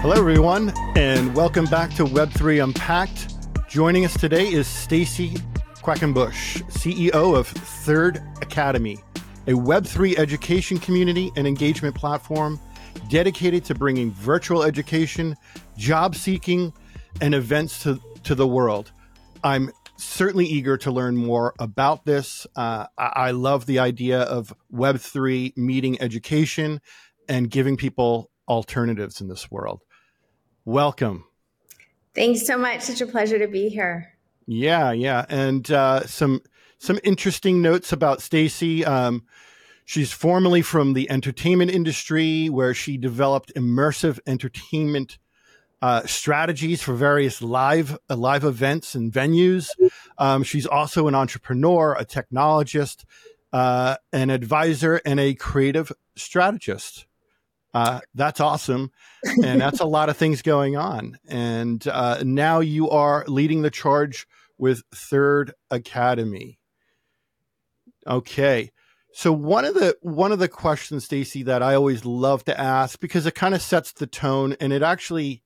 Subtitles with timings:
[0.00, 3.34] Hello, everyone, and welcome back to Web3 Unpacked.
[3.68, 5.30] Joining us today is Stacy
[5.82, 8.98] Quackenbush, CEO of Third Academy,
[9.48, 12.60] a Web3 education community and engagement platform
[13.10, 15.34] dedicated to bringing virtual education,
[15.76, 16.72] job seeking,
[17.20, 18.92] and events to, to the world.
[19.42, 22.46] I'm certainly eager to learn more about this.
[22.54, 26.80] Uh, I, I love the idea of Web3 meeting education
[27.28, 29.82] and giving people alternatives in this world.
[30.68, 31.24] Welcome.
[32.14, 32.82] Thanks so much.
[32.82, 34.12] Such a pleasure to be here.
[34.46, 36.42] Yeah, yeah, and uh, some
[36.76, 38.84] some interesting notes about Stacy.
[38.84, 39.24] Um,
[39.86, 45.16] she's formerly from the entertainment industry, where she developed immersive entertainment
[45.80, 49.70] uh, strategies for various live uh, live events and venues.
[50.18, 53.06] Um, she's also an entrepreneur, a technologist,
[53.54, 57.06] uh, an advisor, and a creative strategist.
[57.74, 58.90] Uh, that's awesome.
[59.42, 61.18] And that's a lot of things going on.
[61.28, 66.58] And uh, now you are leading the charge with Third Academy.
[68.06, 68.70] Okay.
[69.12, 73.00] So one of the one of the questions, Stacy, that I always love to ask
[73.00, 75.42] because it kind of sets the tone and it actually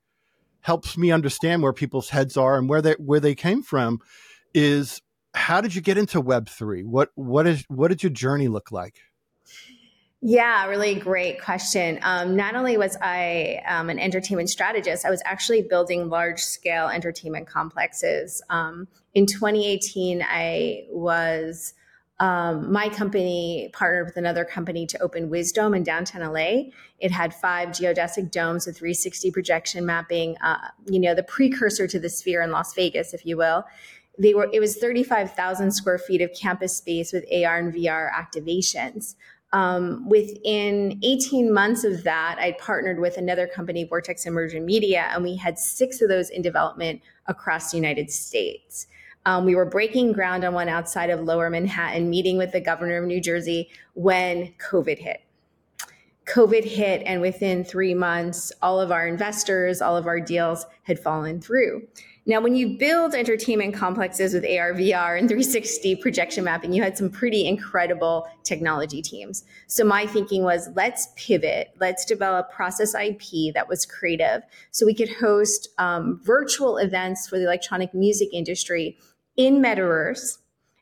[0.61, 4.01] helps me understand where people's heads are and where they where they came from
[4.55, 5.01] is
[5.34, 6.83] how did you get into Web three?
[6.83, 8.97] What what is what did your journey look like?
[10.25, 11.98] Yeah, really great question.
[12.03, 16.87] Um, not only was I um, an entertainment strategist, I was actually building large scale
[16.87, 18.41] entertainment complexes.
[18.48, 21.75] Um, in 2018, I was.
[22.20, 26.70] Um, my company partnered with another company to open Wisdome in downtown LA.
[27.01, 31.98] It had five geodesic domes with 360 projection mapping, uh, you know, the precursor to
[31.98, 33.64] the Sphere in Las Vegas, if you will.
[34.20, 34.48] They were.
[34.53, 39.17] It was 35,000 square feet of campus space with AR and VR activations.
[39.53, 45.22] Um, within 18 months of that, I partnered with another company, Vortex Immersion Media, and
[45.22, 48.86] we had six of those in development across the United States.
[49.27, 52.96] Um, we were breaking ground on one outside of Lower Manhattan, meeting with the governor
[52.96, 55.20] of New Jersey when COVID hit.
[56.27, 60.98] COVID hit, and within three months, all of our investors, all of our deals had
[60.98, 61.86] fallen through.
[62.24, 66.96] Now, when you build entertainment complexes with AR, VR, and 360 projection mapping, you had
[66.96, 69.42] some pretty incredible technology teams.
[69.66, 74.94] So my thinking was let's pivot, let's develop process IP that was creative so we
[74.94, 78.96] could host um, virtual events for the electronic music industry
[79.36, 80.39] in metaverse.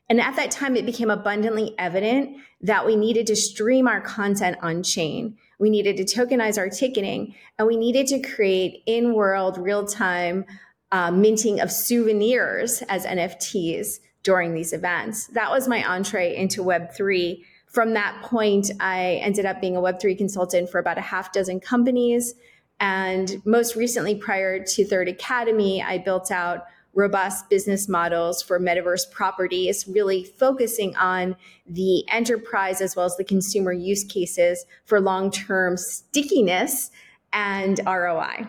[0.09, 4.57] And at that time, it became abundantly evident that we needed to stream our content
[4.61, 5.37] on chain.
[5.57, 10.45] We needed to tokenize our ticketing, and we needed to create in world, real time
[10.91, 15.27] uh, minting of souvenirs as NFTs during these events.
[15.27, 17.43] That was my entree into Web3.
[17.67, 21.59] From that point, I ended up being a Web3 consultant for about a half dozen
[21.59, 22.35] companies.
[22.79, 29.09] And most recently, prior to Third Academy, I built out robust business models for metaverse
[29.11, 31.35] properties, really focusing on
[31.65, 36.91] the enterprise as well as the consumer use cases for long term stickiness
[37.31, 38.47] and ROI.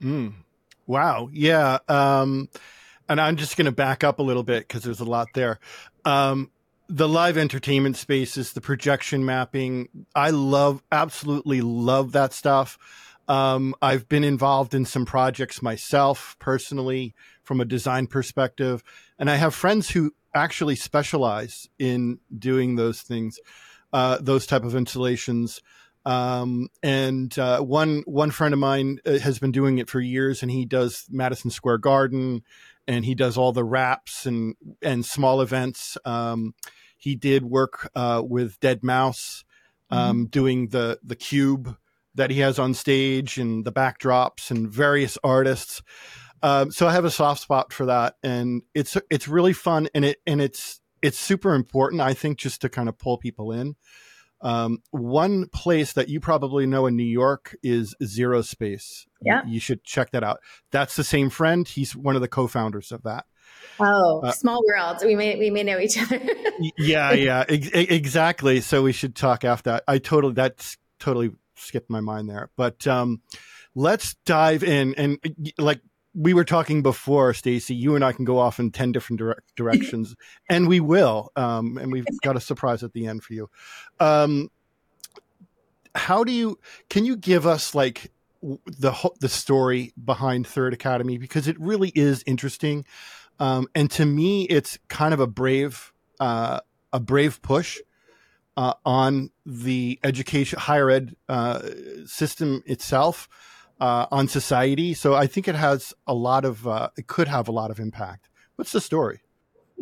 [0.00, 0.34] Mm,
[0.90, 1.28] Wow.
[1.32, 1.78] Yeah.
[1.86, 2.48] Um,
[3.08, 5.60] and I'm just going to back up a little bit because there's a lot there.
[6.04, 6.50] Um,
[6.88, 12.76] the live entertainment spaces, the projection mapping, I love, absolutely love that stuff.
[13.28, 17.14] Um, I've been involved in some projects myself personally
[17.44, 18.82] from a design perspective,
[19.16, 23.38] and I have friends who actually specialize in doing those things,
[23.92, 25.60] uh, those type of installations.
[26.04, 30.42] Um, and uh, one one friend of mine uh, has been doing it for years,
[30.42, 32.42] and he does Madison Square Garden,
[32.88, 35.98] and he does all the wraps and and small events.
[36.04, 36.54] Um,
[36.96, 39.44] he did work uh, with deadmau5,
[39.90, 40.24] um, mm-hmm.
[40.26, 41.76] doing the the cube
[42.14, 45.82] that he has on stage and the backdrops and various artists.
[46.42, 50.04] Um, so I have a soft spot for that, and it's it's really fun, and
[50.04, 52.00] it and it's it's super important.
[52.00, 53.76] I think just to kind of pull people in.
[54.42, 59.06] Um, one place that you probably know in New York is Zero Space.
[59.22, 59.42] Yeah.
[59.46, 60.40] You should check that out.
[60.70, 61.66] That's the same friend.
[61.68, 63.26] He's one of the co-founders of that.
[63.78, 64.98] Oh, uh, small world.
[65.04, 66.20] We may we may know each other.
[66.78, 68.60] yeah, yeah, ex- exactly.
[68.60, 69.80] So we should talk after.
[69.88, 72.50] I totally that's totally skipped my mind there.
[72.56, 73.22] But um,
[73.74, 75.18] let's dive in and
[75.58, 75.80] like
[76.14, 77.74] we were talking before, Stacy.
[77.74, 80.16] You and I can go off in ten different dire- directions,
[80.48, 81.30] and we will.
[81.36, 83.50] Um, and we've got a surprise at the end for you.
[83.98, 84.50] Um,
[85.94, 86.58] how do you?
[86.88, 88.10] Can you give us like
[88.42, 92.84] the the story behind Third Academy because it really is interesting,
[93.38, 96.60] um, and to me, it's kind of a brave uh,
[96.92, 97.78] a brave push.
[98.56, 101.62] Uh, on the education higher ed uh,
[102.04, 103.26] system itself,
[103.80, 104.94] uh, on society.
[104.94, 107.78] So I think it has a lot of, uh, it could have a lot of
[107.78, 108.28] impact.
[108.56, 109.20] What's the story?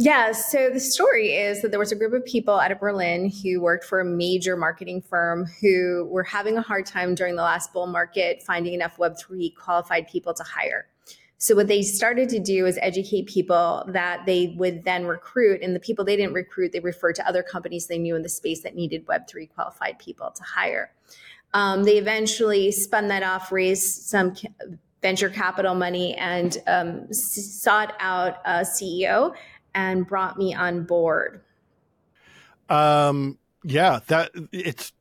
[0.00, 3.33] Yeah, so the story is that there was a group of people out of Berlin
[3.43, 7.43] who worked for a major marketing firm who were having a hard time during the
[7.43, 10.87] last bull market finding enough Web3 qualified people to hire.
[11.39, 15.75] So what they started to do is educate people that they would then recruit, and
[15.75, 18.62] the people they didn't recruit, they referred to other companies they knew in the space
[18.62, 20.93] that needed Web3 qualified people to hire.
[21.55, 24.35] Um, they eventually spun that off, raised some
[25.00, 29.35] venture capital money, and um, sought out a CEO
[29.75, 31.43] and brought me on board.
[32.69, 34.93] Um, yeah, that it's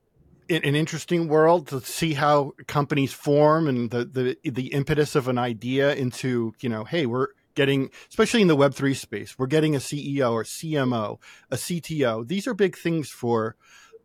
[0.50, 5.38] an interesting world to see how companies form and the, the the impetus of an
[5.38, 9.76] idea into you know hey we're getting especially in the web 3 space we're getting
[9.76, 11.20] a ceo or cmo
[11.52, 13.56] a cto these are big things for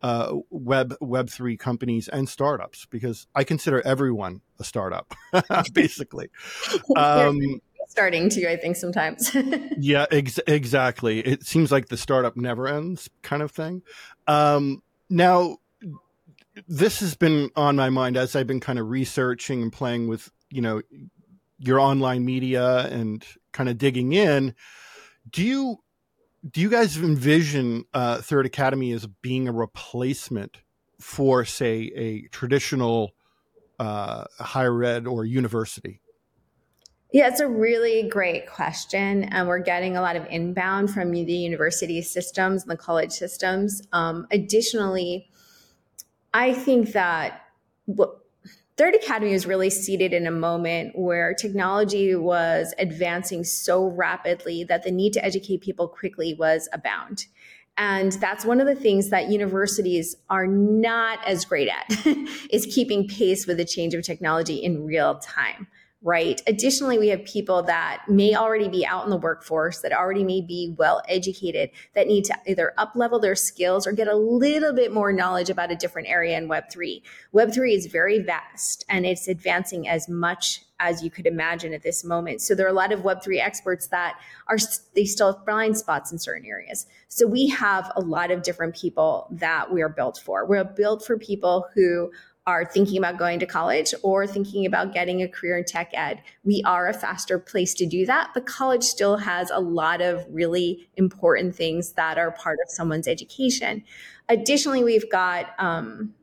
[0.02, 5.14] uh, web web 3 companies and startups because i consider everyone a startup
[5.72, 6.28] basically
[6.96, 7.60] um,
[7.92, 9.34] starting to, I think, sometimes.
[9.78, 11.20] yeah, ex- exactly.
[11.20, 13.82] It seems like the startup never ends kind of thing.
[14.26, 15.58] Um, now,
[16.66, 20.30] this has been on my mind as I've been kind of researching and playing with,
[20.50, 20.80] you know,
[21.58, 24.54] your online media and kind of digging in.
[25.30, 25.76] Do you
[26.48, 30.58] do you guys envision uh, Third Academy as being a replacement
[31.00, 33.12] for, say, a traditional
[33.78, 36.00] uh, higher ed or university?
[37.12, 39.24] Yeah, it's a really great question.
[39.24, 43.82] And we're getting a lot of inbound from the university systems and the college systems.
[43.92, 45.28] Um, additionally,
[46.32, 47.42] I think that
[47.84, 48.21] what
[48.76, 54.82] Third Academy was really seated in a moment where technology was advancing so rapidly that
[54.82, 57.26] the need to educate people quickly was abound.
[57.76, 62.06] And that's one of the things that universities are not as great at
[62.50, 65.66] is keeping pace with the change of technology in real time
[66.02, 66.42] right?
[66.46, 70.40] Additionally, we have people that may already be out in the workforce, that already may
[70.40, 74.72] be well educated, that need to either up level their skills or get a little
[74.72, 77.02] bit more knowledge about a different area in Web3.
[77.32, 82.02] Web3 is very vast and it's advancing as much as you could imagine at this
[82.02, 82.40] moment.
[82.40, 84.18] So there are a lot of Web3 experts that
[84.48, 84.58] are,
[84.96, 86.86] they still have blind spots in certain areas.
[87.06, 90.44] So we have a lot of different people that we are built for.
[90.44, 92.10] We're built for people who
[92.46, 96.20] are thinking about going to college or thinking about getting a career in tech ed.
[96.44, 100.24] We are a faster place to do that, but college still has a lot of
[100.28, 103.84] really important things that are part of someone's education.
[104.28, 106.14] Additionally, we've got um,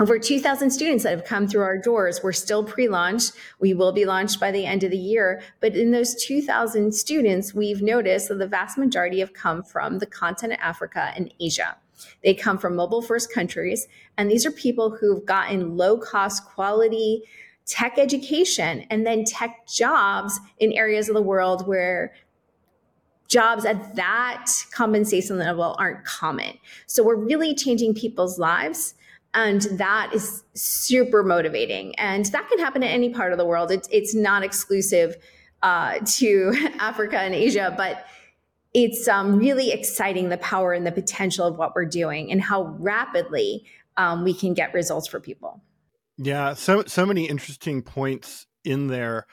[0.00, 2.20] over 2,000 students that have come through our doors.
[2.22, 3.24] We're still pre launch.
[3.58, 5.42] We will be launched by the end of the year.
[5.60, 10.06] But in those 2,000 students, we've noticed that the vast majority have come from the
[10.06, 11.76] continent of Africa and Asia.
[12.22, 13.86] They come from mobile first countries.
[14.16, 17.22] And these are people who've gotten low cost quality
[17.64, 22.12] tech education and then tech jobs in areas of the world where
[23.28, 26.58] jobs at that compensation level aren't common.
[26.86, 28.94] So we're really changing people's lives.
[29.34, 31.94] And that is super motivating.
[31.94, 33.70] And that can happen in any part of the world.
[33.70, 35.16] It's, it's not exclusive
[35.62, 38.04] uh, to Africa and Asia, but
[38.74, 42.62] it's um, really exciting the power and the potential of what we're doing and how
[42.78, 43.66] rapidly
[43.96, 45.62] um, we can get results for people.
[46.16, 49.26] Yeah, so so many interesting points in there.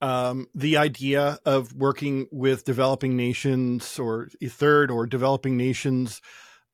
[0.00, 6.20] Um, the idea of working with developing nations or third or developing nations,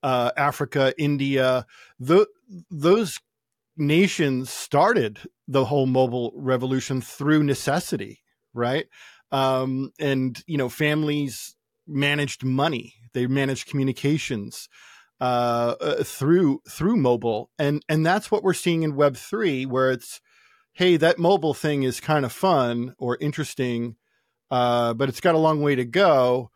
[0.02, 1.66] uh, Africa, India,
[2.70, 3.20] those
[3.76, 8.86] nations started the whole mobile revolution through necessity, right?
[9.30, 11.54] Um, and you know, families
[11.90, 14.68] managed money, they managed communications
[15.20, 19.90] uh, uh, through through mobile, and and that's what we're seeing in Web three, where
[19.90, 20.20] it's
[20.72, 23.96] hey, that mobile thing is kind of fun or interesting,
[24.50, 26.50] uh, but it's got a long way to go.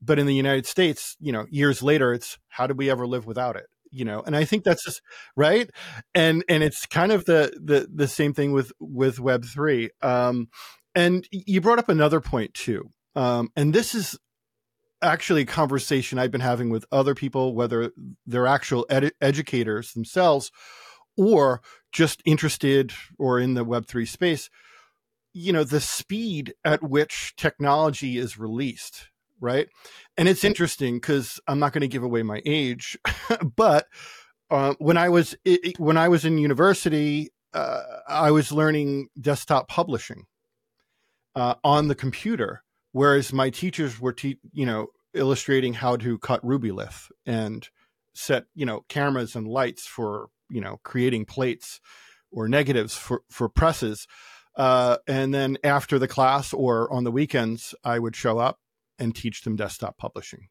[0.00, 3.26] But in the United States, you know, years later, it's how did we ever live
[3.26, 3.66] without it?
[3.90, 5.00] You know, and I think that's just
[5.34, 5.68] right,
[6.14, 9.90] and and it's kind of the the the same thing with with Web three.
[10.02, 10.48] Um,
[10.94, 14.18] and you brought up another point too, um, and this is
[15.02, 17.92] actually a conversation I've been having with other people, whether
[18.26, 20.50] they're actual ed- educators themselves
[21.16, 21.62] or
[21.92, 24.50] just interested or in the Web3 space.
[25.32, 29.10] You know, the speed at which technology is released,
[29.40, 29.68] right?
[30.16, 32.98] And it's interesting because I'm not going to give away my age,
[33.56, 33.86] but
[34.50, 39.68] uh, when I was it, when I was in university, uh, I was learning desktop
[39.68, 40.26] publishing
[41.34, 42.62] uh, on the computer,
[42.96, 47.68] whereas my teachers were te- you know illustrating how to cut Rubylith and
[48.14, 51.78] set you know cameras and lights for you know creating plates
[52.32, 54.06] or negatives for, for presses.
[54.56, 58.58] Uh, and then after the class or on the weekends, I would show up
[58.98, 60.48] and teach them desktop publishing.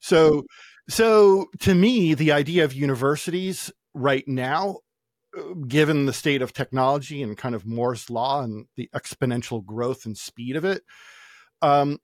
[0.00, 0.44] So,
[0.88, 4.78] so to me, the idea of universities right now,
[5.36, 10.06] uh, given the state of technology and kind of Moore's law and the exponential growth
[10.06, 10.82] and speed of it,
[11.62, 12.00] um,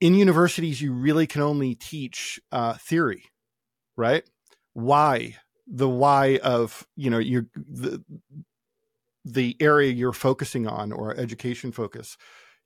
[0.00, 3.24] in universities, you really can only teach uh, theory,
[3.96, 4.24] right?
[4.72, 5.36] Why?
[5.66, 8.02] The why of you know your the
[9.24, 12.16] the area you're focusing on or education focus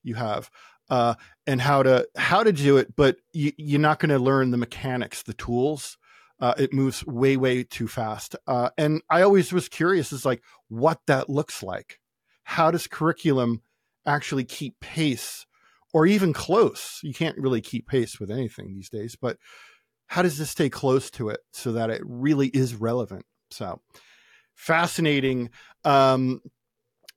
[0.03, 0.51] you have
[0.91, 1.15] uh,
[1.47, 4.57] and how to how to do it but you, you're not going to learn the
[4.57, 5.99] mechanics the tools.
[6.41, 8.35] Uh, it moves way way too fast.
[8.47, 11.99] Uh, and i always was curious is like what that looks like.
[12.45, 13.63] How does curriculum
[14.07, 15.47] actually keep pace
[15.93, 17.01] or even close.
[17.03, 19.39] You can't really keep pace with anything these days but
[20.13, 23.25] how does this stay close to it so that it really is relevant?
[23.51, 23.81] So
[24.55, 25.49] fascinating.
[25.85, 26.43] Um,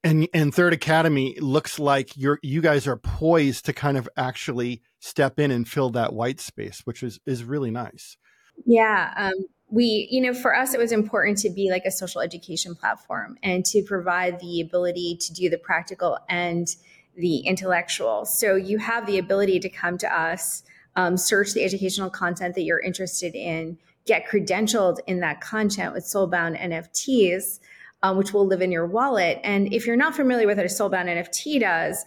[0.02, 4.80] and and third academy looks like you're you guys are poised to kind of actually
[5.00, 8.16] step in and fill that white space which is is really nice.
[8.64, 12.20] Yeah um, we you know for us it was important to be like a social
[12.20, 16.68] education platform and to provide the ability to do the practical and
[17.16, 20.62] the intellectual so you have the ability to come to us
[20.96, 26.04] um, search the educational content that you're interested in get credentialed in that content with
[26.04, 27.58] soulbound nfts
[28.02, 29.40] um, which will live in your wallet.
[29.42, 32.04] And if you're not familiar with what a soulbound NFT does,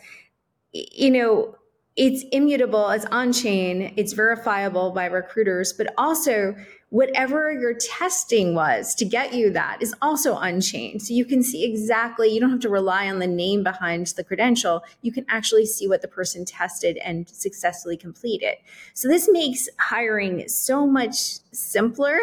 [0.71, 1.55] you know,
[1.95, 6.55] it's immutable, it's on chain, it's verifiable by recruiters, but also
[6.89, 10.99] whatever your testing was to get you that is also on chain.
[10.99, 14.23] So you can see exactly, you don't have to rely on the name behind the
[14.23, 14.83] credential.
[15.01, 18.55] You can actually see what the person tested and successfully completed.
[18.93, 22.17] So this makes hiring so much simpler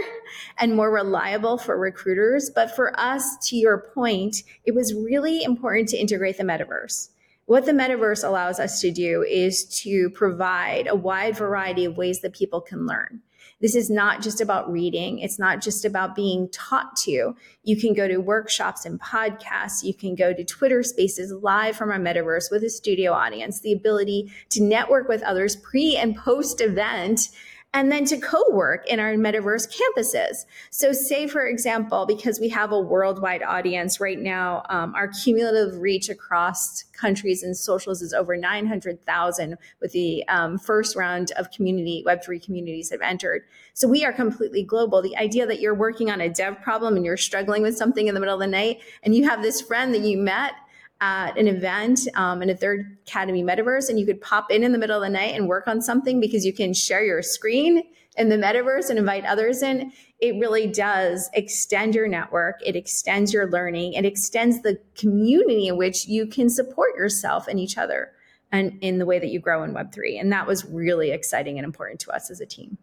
[0.59, 2.51] and more reliable for recruiters.
[2.51, 7.11] But for us, to your point, it was really important to integrate the metaverse.
[7.45, 12.21] What the metaverse allows us to do is to provide a wide variety of ways
[12.23, 13.23] that people can learn.
[13.61, 15.19] This is not just about reading.
[15.19, 17.35] It's not just about being taught to.
[17.63, 19.83] You can go to workshops and podcasts.
[19.83, 23.73] You can go to Twitter spaces live from our metaverse with a studio audience, the
[23.73, 27.31] ability to network with others pre and post event
[27.77, 30.47] and then to co-work in our metaverse campuses.
[30.71, 35.79] So say, for example, because we have a worldwide audience right now, um, our cumulative
[35.79, 42.03] reach across countries and socials is over 900,000 with the um, first round of community,
[42.07, 43.43] Web3 communities have entered.
[43.75, 45.03] So we are completely global.
[45.03, 48.15] The idea that you're working on a dev problem and you're struggling with something in
[48.15, 50.55] the middle of the night and you have this friend that you met
[51.01, 54.73] at an event um, in a third academy metaverse and you could pop in in
[54.73, 57.83] the middle of the night and work on something because you can share your screen
[58.17, 59.93] in the metaverse and invite others in.
[60.21, 62.57] It really does extend your network.
[62.65, 63.93] It extends your learning.
[63.93, 68.13] It extends the community in which you can support yourself and each other
[68.51, 71.65] and in the way that you grow in web3 and that was really exciting and
[71.65, 72.79] important to us as a team.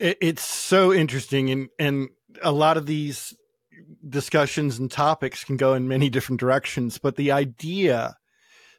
[0.00, 1.50] It's so interesting.
[1.50, 2.08] And and
[2.42, 3.36] a lot of these
[4.08, 8.16] discussions and topics can go in many different directions, but the idea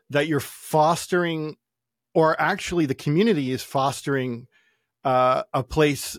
[0.10, 1.58] that you're fostering,
[2.14, 4.48] or actually the community is fostering
[5.04, 6.18] uh, a place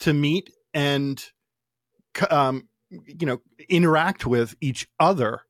[0.00, 1.24] to meet and,
[2.30, 5.42] um, you know, interact with each other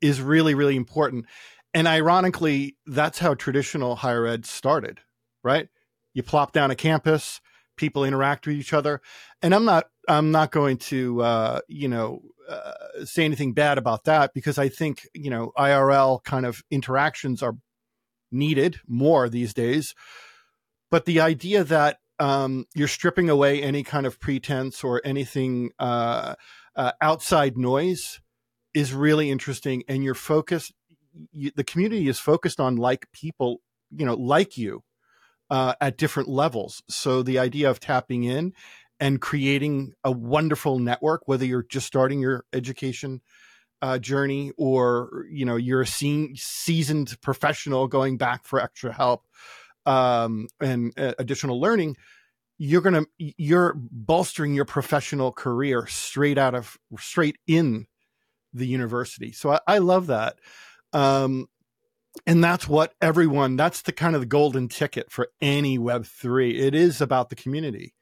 [0.00, 1.26] is really, really important.
[1.74, 5.00] And ironically, that's how traditional higher ed started,
[5.42, 5.68] right?
[6.12, 7.40] You plop down a campus,
[7.76, 9.00] people interact with each other,
[9.40, 14.04] and I'm not I'm not going to, uh, you know, uh, say anything bad about
[14.04, 17.54] that because I think you know IRL kind of interactions are
[18.30, 19.94] needed more these days.
[20.90, 26.34] But the idea that um, you're stripping away any kind of pretense or anything uh,
[26.76, 28.20] uh outside noise
[28.74, 30.72] is really interesting, and you're focused.
[31.32, 34.82] You, the community is focused on like people, you know, like you
[35.52, 36.82] uh, at different levels.
[36.88, 38.54] So the idea of tapping in
[39.02, 43.20] and creating a wonderful network, whether you're just starting your education
[43.82, 49.24] uh, journey or you know you're a seasoned professional going back for extra help
[49.86, 51.96] um, and uh, additional learning
[52.58, 57.86] you're gonna you're bolstering your professional career straight out of straight in
[58.52, 59.32] the university.
[59.32, 60.36] So i, I love that.
[60.92, 61.48] Um,
[62.24, 66.74] and that's what everyone that's the kind of the golden ticket for any web3 it
[66.74, 67.94] is about the community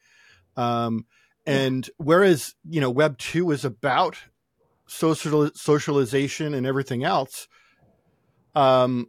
[0.57, 1.07] um,
[1.47, 4.17] and whereas you know Web two is about
[4.87, 7.49] social socialization and everything else,
[8.55, 9.09] um,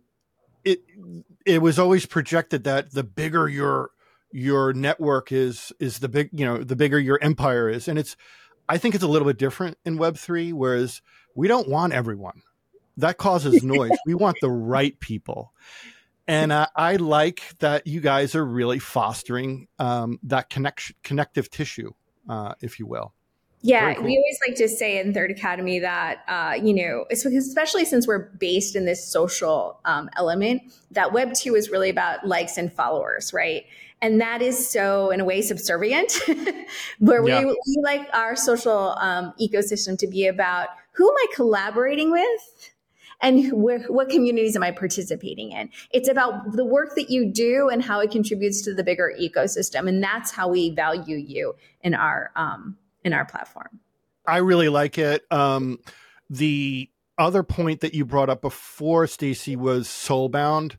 [0.64, 0.80] it
[1.46, 3.92] it was always projected that the bigger your
[4.32, 8.16] your network is is the big you know the bigger your empire is, and it's
[8.70, 11.02] I think it's a little bit different in Web3, whereas
[11.36, 12.42] we don't want everyone.
[12.98, 13.92] That causes noise.
[14.06, 15.54] we want the right people.
[16.32, 21.92] And uh, I like that you guys are really fostering um, that connection, connective tissue,
[22.30, 23.14] uh, if you will.
[23.64, 24.06] Yeah, cool.
[24.06, 28.30] we always like to say in Third Academy that uh, you know, especially since we're
[28.40, 30.62] based in this social um, element,
[30.92, 33.66] that Web two is really about likes and followers, right?
[34.02, 36.14] And that is so, in a way, subservient,
[37.00, 37.42] where yeah.
[37.42, 42.71] we, we, like our social um, ecosystem to be about who am I collaborating with,
[43.22, 45.70] and where, what communities am I participating in?
[45.92, 49.88] It's about the work that you do and how it contributes to the bigger ecosystem,
[49.88, 53.80] and that's how we value you in our um, in our platform.
[54.26, 55.26] I really like it.
[55.32, 55.80] Um,
[56.30, 60.78] the other point that you brought up before, Stacy, was soulbound,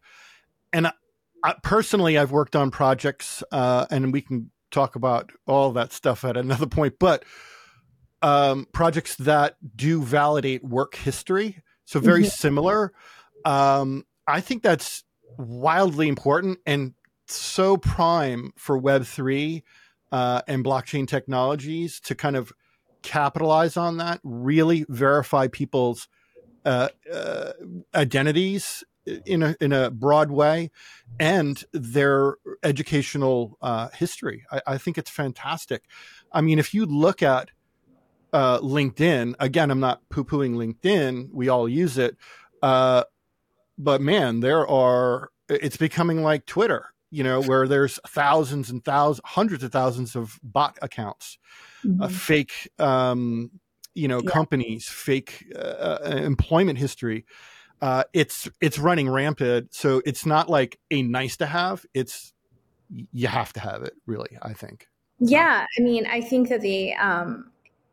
[0.73, 0.93] and I,
[1.45, 6.25] I, personally, I've worked on projects, uh, and we can talk about all that stuff
[6.25, 6.95] at another point.
[6.99, 7.25] But
[8.23, 12.29] um, projects that do validate work history, so very mm-hmm.
[12.29, 12.93] similar.
[13.45, 15.05] Um, I think that's
[15.39, 16.95] wildly important and
[17.27, 19.65] so prime for Web three
[20.11, 22.53] uh, and blockchain technologies to kind of
[23.03, 26.09] capitalize on that, really verify people's
[26.65, 27.53] uh, uh,
[27.95, 28.85] identities
[29.27, 30.71] in a in a broad way,
[31.19, 34.45] and their educational uh, history.
[34.51, 35.83] I, I, think it's fantastic.
[36.31, 37.51] I mean, if you look at
[38.33, 41.29] uh, LinkedIn, again, I'm not poo pooing LinkedIn.
[41.33, 42.17] We all use it,
[42.63, 43.05] uh,
[43.79, 45.31] but man, there are.
[45.49, 50.41] It's becoming like Twitter you know, where there's thousands and thousands, hundreds of thousands of
[50.43, 51.37] bot accounts,
[51.85, 52.03] mm-hmm.
[52.03, 53.51] uh, fake, um,
[53.95, 54.31] you know, yeah.
[54.31, 57.27] companies, fake uh, uh, employment history.
[57.83, 59.75] Uh, it's it's running rampant.
[59.75, 61.85] So it's not like a nice to have.
[61.93, 62.33] It's
[62.89, 63.93] you have to have it.
[64.07, 64.89] Really, I think.
[65.19, 67.52] Yeah, I mean, I think that the um,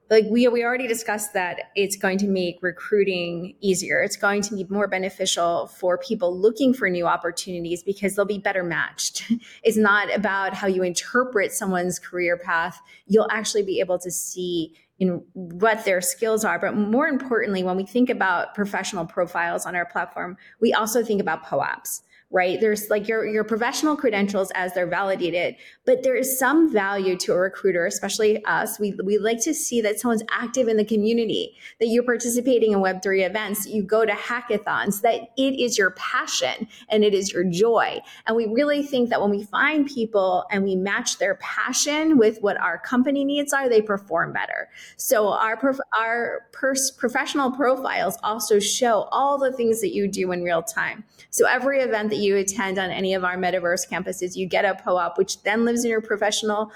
[0.10, 4.02] like we we already discussed that it's going to make recruiting easier.
[4.02, 8.40] It's going to be more beneficial for people looking for new opportunities because they'll be
[8.40, 9.32] better matched.
[9.64, 12.80] it's not about how you interpret someone's career path.
[13.08, 16.60] You'll actually be able to see in what their skills are.
[16.60, 21.22] But more importantly, when we think about professional profiles on our platform, we also think
[21.22, 22.62] about POAPs right?
[22.62, 27.34] There's like your, your professional credentials as they're validated, but there is some value to
[27.34, 28.80] a recruiter, especially us.
[28.80, 32.80] We, we like to see that someone's active in the community, that you're participating in
[32.80, 37.44] Web3 events, you go to hackathons, that it is your passion and it is your
[37.46, 38.00] joy.
[38.28, 42.38] And we really think that when we find people and we match their passion with
[42.42, 44.70] what our company needs are, they perform better.
[44.98, 50.32] So our, prof- our pers- professional profiles also show all the things that you do
[50.32, 51.04] in real time.
[51.32, 54.76] So every event that you attend on any of our metaverse campuses, you get a
[54.76, 56.72] POAP, which then lives in your professional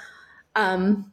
[0.55, 1.11] um,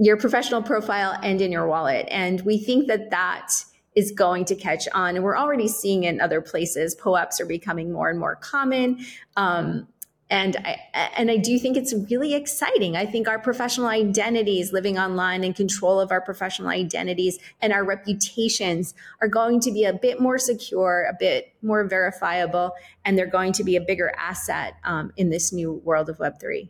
[0.00, 2.08] your professional profile and in your wallet.
[2.10, 3.52] And we think that that
[3.94, 5.14] is going to catch on.
[5.14, 9.04] And we're already seeing in other places, POAPs are becoming more and more common.
[9.36, 9.88] Um,
[10.30, 10.78] and I,
[11.16, 12.96] and I do think it's really exciting.
[12.96, 17.84] I think our professional identities, living online and control of our professional identities and our
[17.84, 22.72] reputations are going to be a bit more secure, a bit more verifiable,
[23.04, 26.68] and they're going to be a bigger asset um, in this new world of Web3.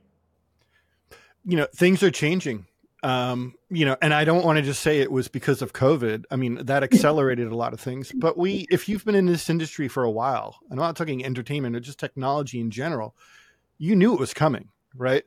[1.45, 2.67] You know, things are changing.
[3.03, 6.25] Um, you know, and I don't want to just say it was because of COVID.
[6.31, 8.13] I mean, that accelerated a lot of things.
[8.15, 11.25] But we, if you've been in this industry for a while, and I'm not talking
[11.25, 13.15] entertainment or just technology in general,
[13.81, 15.25] you knew it was coming, right?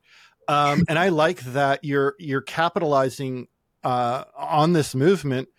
[0.48, 3.48] Um, and I like that you're you're capitalizing
[3.84, 5.50] uh, on this movement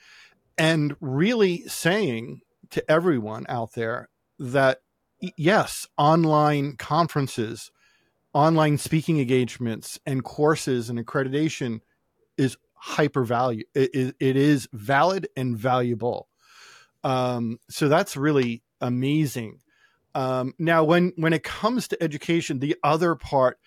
[0.57, 4.81] and really saying to everyone out there that
[5.37, 7.71] yes, online conferences,
[8.33, 11.81] online speaking engagements, and courses and accreditation
[12.37, 13.65] is hyper value.
[13.75, 16.29] It, it is valid and valuable.
[17.03, 19.61] Um, so that's really amazing.
[20.15, 23.59] Um, now, when when it comes to education, the other part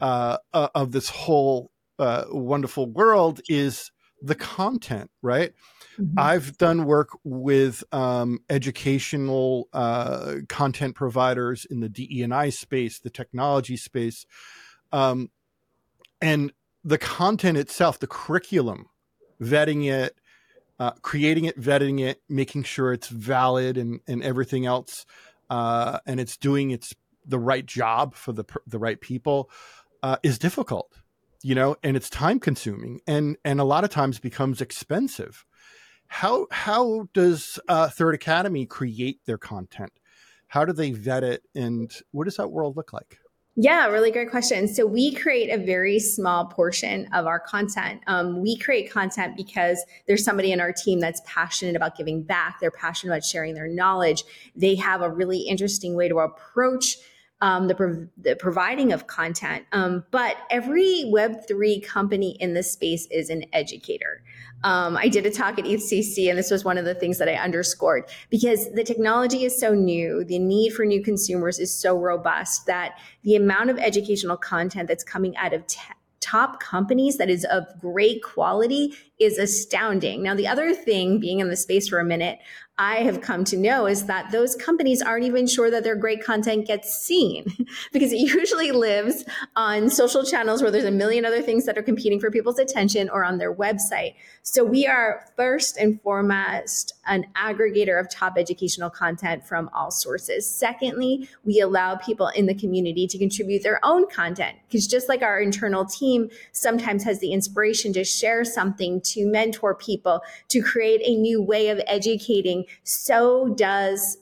[0.00, 3.90] uh, uh, of this whole uh, wonderful world is
[4.22, 5.52] the content, right?
[5.98, 6.18] Mm-hmm.
[6.18, 13.76] I've done work with um, educational uh, content providers in the DE&I space, the technology
[13.76, 14.26] space,
[14.92, 15.30] um,
[16.20, 16.52] and
[16.84, 18.86] the content itself, the curriculum,
[19.40, 20.16] vetting it,
[20.78, 25.04] uh, creating it, vetting it, making sure it's valid, and and everything else
[25.50, 26.94] uh, and it's doing its
[27.26, 29.50] the right job for the the right people
[30.02, 30.98] uh, is difficult,
[31.42, 35.44] you know, and it's time consuming, and and a lot of times becomes expensive.
[36.06, 39.92] How how does uh, Third Academy create their content?
[40.48, 43.18] How do they vet it, and what does that world look like?
[43.56, 44.68] Yeah, really great question.
[44.68, 48.00] So we create a very small portion of our content.
[48.06, 52.60] Um, we create content because there's somebody in our team that's passionate about giving back.
[52.60, 54.22] They're passionate about sharing their knowledge.
[54.54, 56.96] They have a really interesting way to approach
[57.40, 59.64] um, the, prov- the, providing of content.
[59.72, 64.22] Um, but every Web3 company in this space is an educator.
[64.62, 67.28] Um, I did a talk at EthCC, and this was one of the things that
[67.28, 71.98] I underscored because the technology is so new, the need for new consumers is so
[71.98, 77.30] robust that the amount of educational content that's coming out of tech top companies that
[77.30, 80.22] is of great quality is astounding.
[80.22, 82.38] Now, the other thing, being in the space for a minute,
[82.80, 86.24] I have come to know is that those companies aren't even sure that their great
[86.24, 87.44] content gets seen
[87.92, 89.22] because it usually lives
[89.54, 93.10] on social channels where there's a million other things that are competing for people's attention
[93.10, 94.14] or on their website.
[94.42, 100.48] So we are first and foremost an aggregator of top educational content from all sources.
[100.48, 105.20] Secondly, we allow people in the community to contribute their own content because just like
[105.20, 111.02] our internal team sometimes has the inspiration to share something, to mentor people, to create
[111.04, 114.18] a new way of educating so does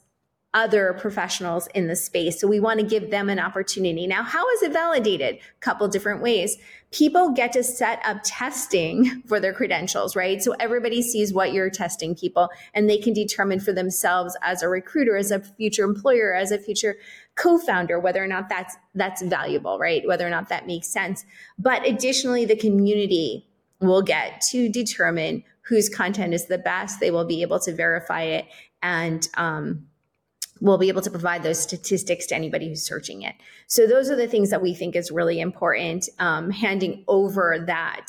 [0.55, 2.41] other professionals in the space.
[2.41, 4.07] So we want to give them an opportunity.
[4.07, 5.37] Now, how is it validated?
[5.37, 6.57] A couple different ways.
[6.91, 10.43] People get to set up testing for their credentials, right?
[10.43, 14.69] So everybody sees what you're testing people and they can determine for themselves as a
[14.69, 16.97] recruiter, as a future employer, as a future
[17.35, 20.03] co-founder whether or not that's that's valuable, right?
[20.09, 21.25] Whether or not that makes sense.
[21.59, 23.47] But additionally, the community
[23.81, 27.01] will get to determine whose content is the best.
[27.01, 28.47] They will be able to verify it
[28.83, 29.87] and um,
[30.61, 33.35] we'll be able to provide those statistics to anybody who's searching it.
[33.67, 36.09] So those are the things that we think is really important.
[36.19, 38.07] Um, handing over that,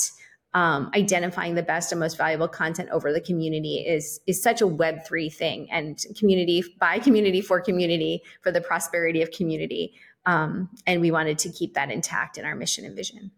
[0.54, 4.68] um, identifying the best and most valuable content over the community is is such a
[4.68, 9.94] Web three thing, and community by community for community for the prosperity of community.
[10.26, 13.32] Um, and we wanted to keep that intact in our mission and vision.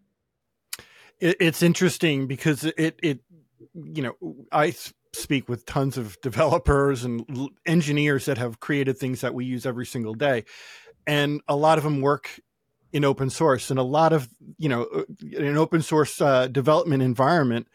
[1.19, 3.19] It's interesting because it it
[3.74, 4.74] you know, I
[5.13, 9.86] speak with tons of developers and engineers that have created things that we use every
[9.86, 10.45] single day.
[11.06, 12.39] And a lot of them work
[12.93, 15.04] in open source and a lot of, you know, uh,
[15.38, 17.67] an open source uh, development environment.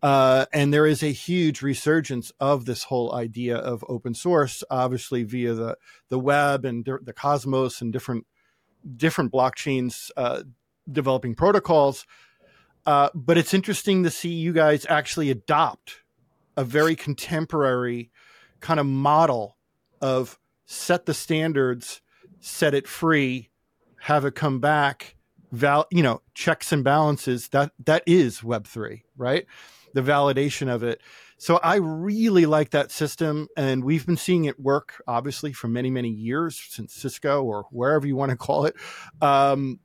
[0.00, 5.24] Uh, and there is a huge resurgence of this whole idea of open source, obviously
[5.24, 5.76] via the,
[6.08, 8.26] the web and the Cosmos and different
[8.96, 10.42] different blockchains uh,
[10.90, 12.06] developing protocols.
[12.88, 16.00] Uh, but it's interesting to see you guys actually adopt
[16.56, 18.10] a very contemporary
[18.60, 19.58] kind of model
[20.00, 22.00] of set the standards,
[22.40, 23.50] set it free,
[24.00, 25.16] have it come back,
[25.52, 27.48] val you know, checks and balances.
[27.50, 29.44] That that is Web three, right?
[29.92, 31.02] The validation of it.
[31.36, 35.90] So I really like that system, and we've been seeing it work obviously for many
[35.90, 38.76] many years since Cisco or wherever you want to call it.
[39.20, 39.78] Um,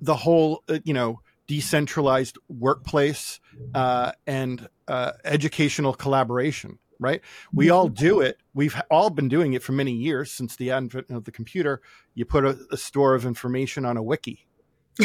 [0.00, 3.40] the whole, uh, you know decentralized workplace
[3.74, 7.22] uh, and uh, educational collaboration right?
[7.52, 8.38] We all do it.
[8.54, 11.82] We've all been doing it for many years since the advent of the computer.
[12.14, 14.46] You put a, a store of information on a wiki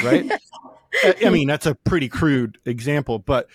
[0.04, 0.32] right?
[1.24, 3.48] I mean that's a pretty crude example but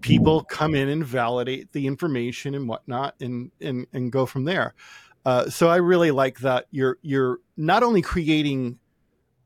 [0.00, 4.74] people come in and validate the information and whatnot and and, and go from there.
[5.26, 8.78] Uh, so i really like that you're you're not only creating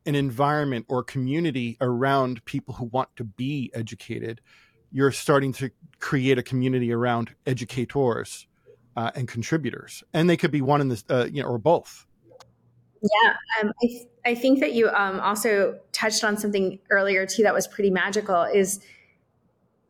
[0.09, 4.41] an environment or community around people who want to be educated,
[4.91, 8.47] you're starting to create a community around educators
[8.97, 12.07] uh, and contributors, and they could be one in this, uh, you know, or both.
[13.03, 17.43] Yeah, um, I, th- I think that you um, also touched on something earlier too
[17.43, 18.43] that was pretty magical.
[18.43, 18.81] Is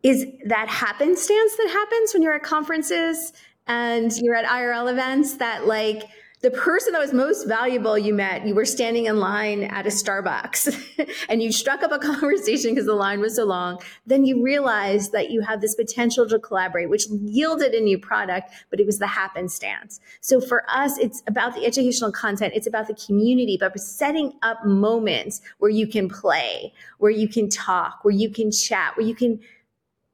[0.02, 3.32] is that happenstance that happens when you're at conferences
[3.66, 6.04] and you're at IRL events that like
[6.40, 9.90] the person that was most valuable you met, you were standing in line at a
[9.90, 13.80] Starbucks and you struck up a conversation because the line was so long.
[14.06, 18.52] Then you realized that you had this potential to collaborate, which yielded a new product,
[18.70, 20.00] but it was the happenstance.
[20.20, 22.52] So for us, it's about the educational content.
[22.54, 27.48] It's about the community, but setting up moments where you can play, where you can
[27.48, 29.40] talk, where you can chat, where you can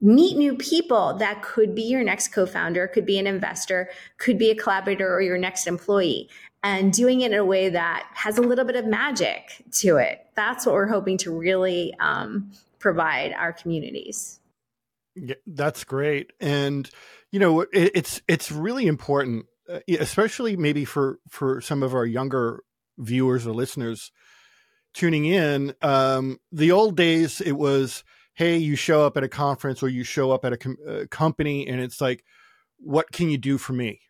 [0.04, 3.88] meet new people that could be your next co-founder could be an investor
[4.18, 6.28] could be a collaborator or your next employee
[6.62, 10.26] and doing it in a way that has a little bit of magic to it.
[10.34, 14.40] That's what we're hoping to really um, provide our communities.
[15.14, 16.32] Yeah, that's great.
[16.38, 16.88] And
[17.30, 22.04] you know it, it's it's really important uh, especially maybe for for some of our
[22.04, 22.62] younger
[22.98, 24.12] viewers or listeners
[24.92, 25.74] tuning in.
[25.80, 28.04] Um, the old days it was
[28.34, 31.02] hey, you show up at a conference or you show up at a, com- a
[31.02, 32.24] uh, company and it's like,
[32.78, 34.00] what can you do for me?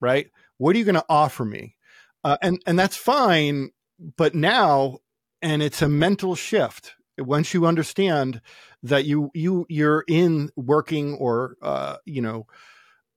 [0.00, 0.28] Right?
[0.56, 1.76] What are you going to offer me?
[2.24, 3.70] Uh, and and that's fine.
[4.16, 4.98] But now
[5.42, 8.40] and it's a mental shift once you understand
[8.82, 12.46] that you you you're in working or uh, you know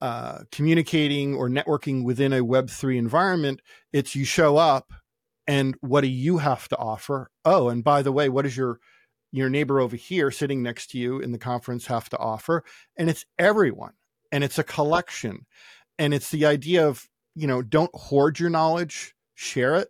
[0.00, 3.60] uh, communicating or networking within a web3 environment
[3.92, 4.92] it's you show up
[5.46, 8.80] and what do you have to offer oh and by the way what is your
[9.32, 12.62] your neighbor over here sitting next to you in the conference have to offer
[12.96, 13.94] and it's everyone
[14.30, 15.46] and it's a collection
[15.98, 19.88] and it's the idea of you know don't hoard your knowledge share it.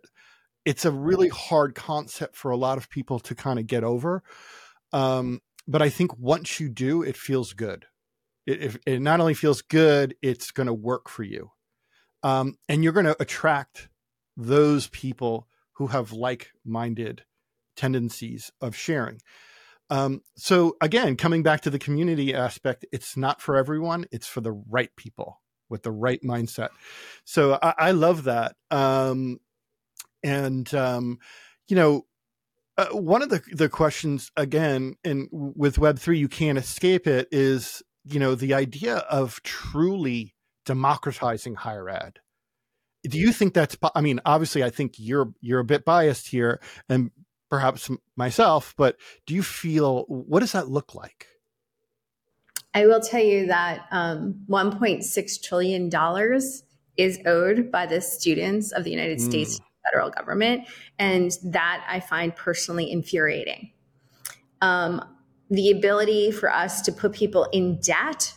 [0.65, 4.23] It's a really hard concept for a lot of people to kind of get over
[4.93, 7.85] um, but i think once you do it feels good.
[8.45, 11.51] It, it not only feels good it's going to work for you.
[12.23, 13.89] Um, and you're going to attract
[14.37, 17.23] those people who have like-minded
[17.75, 19.19] tendencies of sharing.
[19.89, 24.41] Um, so again coming back to the community aspect it's not for everyone it's for
[24.41, 26.69] the right people with the right mindset.
[27.25, 28.55] So i, I love that.
[28.71, 29.39] Um,
[30.23, 31.19] and um,
[31.67, 32.05] you know
[32.77, 37.27] uh, one of the the questions again and with web 3 you can't escape it
[37.31, 40.33] is you know the idea of truly
[40.65, 42.19] democratizing higher ed.
[43.07, 46.61] Do you think that's i mean obviously i think you're you're a bit biased here
[46.87, 47.11] and
[47.53, 51.27] perhaps myself but do you feel what does that look like
[52.73, 56.63] i will tell you that um, 1.6 trillion dollars
[56.97, 59.21] is owed by the students of the united mm.
[59.21, 63.71] states federal government and that i find personally infuriating
[64.61, 64.99] um,
[65.51, 68.33] the ability for us to put people in debt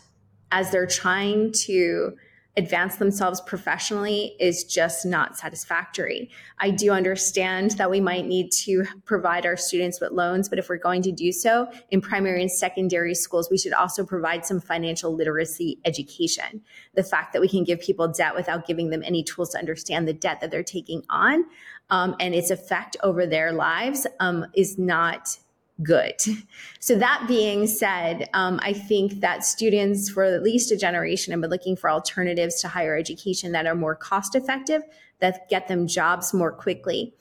[0.52, 2.12] as they're trying to
[2.56, 6.30] advance themselves professionally is just not satisfactory.
[6.58, 10.68] I do understand that we might need to provide our students with loans, but if
[10.68, 14.60] we're going to do so in primary and secondary schools, we should also provide some
[14.60, 16.62] financial literacy education.
[16.94, 20.08] The fact that we can give people debt without giving them any tools to understand
[20.08, 21.44] the debt that they're taking on
[21.90, 25.38] um, and its effect over their lives um, is not
[25.82, 26.14] good.
[26.78, 31.40] So, that being said, um, I think that students for at least a generation have
[31.40, 34.82] been looking for alternatives to higher education that are more cost effective,
[35.18, 37.12] that get them jobs more quickly.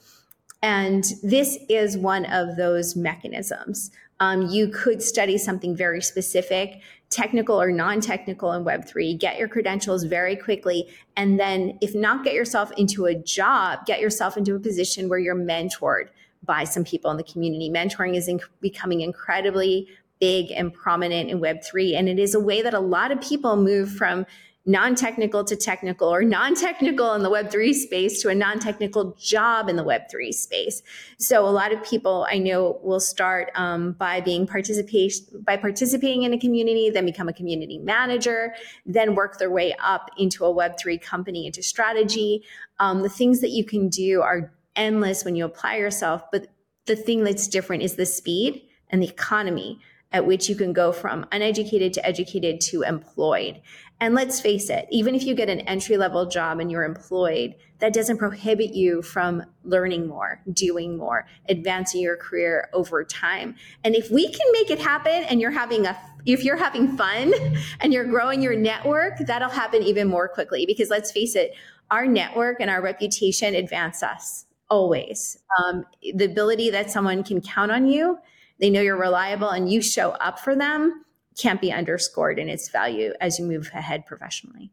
[0.62, 3.90] And this is one of those mechanisms.
[4.20, 9.48] Um, you could study something very specific, technical or non technical in Web3, get your
[9.48, 10.88] credentials very quickly.
[11.18, 15.20] And then, if not get yourself into a job, get yourself into a position where
[15.20, 16.10] you're mentored
[16.46, 17.70] by some people in the community.
[17.70, 18.30] Mentoring is
[18.62, 19.88] becoming incredibly
[20.20, 21.98] big and prominent in Web3.
[21.98, 24.26] And it is a way that a lot of people move from
[24.66, 29.16] non technical to technical or non technical in the Web3 space to a non technical
[29.20, 30.82] job in the Web3 space.
[31.20, 36.24] So a lot of people I know will start um, by being participation by participating
[36.24, 38.56] in a community, then become a community manager,
[38.86, 42.44] then work their way up into a Web3 company into strategy.
[42.80, 46.24] Um, the things that you can do are endless when you apply yourself.
[46.32, 46.48] But
[46.86, 49.80] the thing that's different is the speed and the economy
[50.12, 53.62] at which you can go from uneducated to educated to employed.
[54.00, 57.56] And let's face it, even if you get an entry level job and you're employed,
[57.80, 63.56] that doesn't prohibit you from learning more, doing more, advancing your career over time.
[63.84, 67.34] And if we can make it happen and you're having a if you're having fun
[67.80, 71.54] and you're growing your network, that'll happen even more quickly because let's face it,
[71.92, 75.38] our network and our reputation advance us always.
[75.64, 78.20] Um, the ability that someone can count on you,
[78.60, 81.06] they know you're reliable, and you show up for them
[81.38, 84.72] can't be underscored in its value as you move ahead professionally.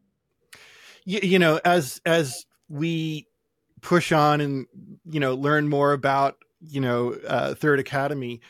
[1.04, 3.26] You, you know, as as we
[3.80, 4.66] push on and
[5.04, 8.40] you know learn more about you know uh, Third Academy,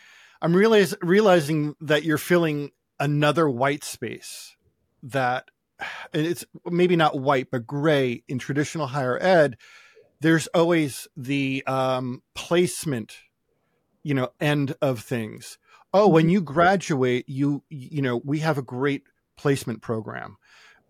[0.40, 4.56] I'm realize, realizing that you're filling another white space
[5.02, 5.50] that
[6.12, 9.56] it's maybe not white but gray in traditional higher ed
[10.22, 13.16] there's always the um, placement,
[14.02, 15.58] you know, end of things.
[15.92, 16.30] Oh, when mm-hmm.
[16.30, 19.02] you graduate, you you know, we have a great
[19.36, 20.36] placement program.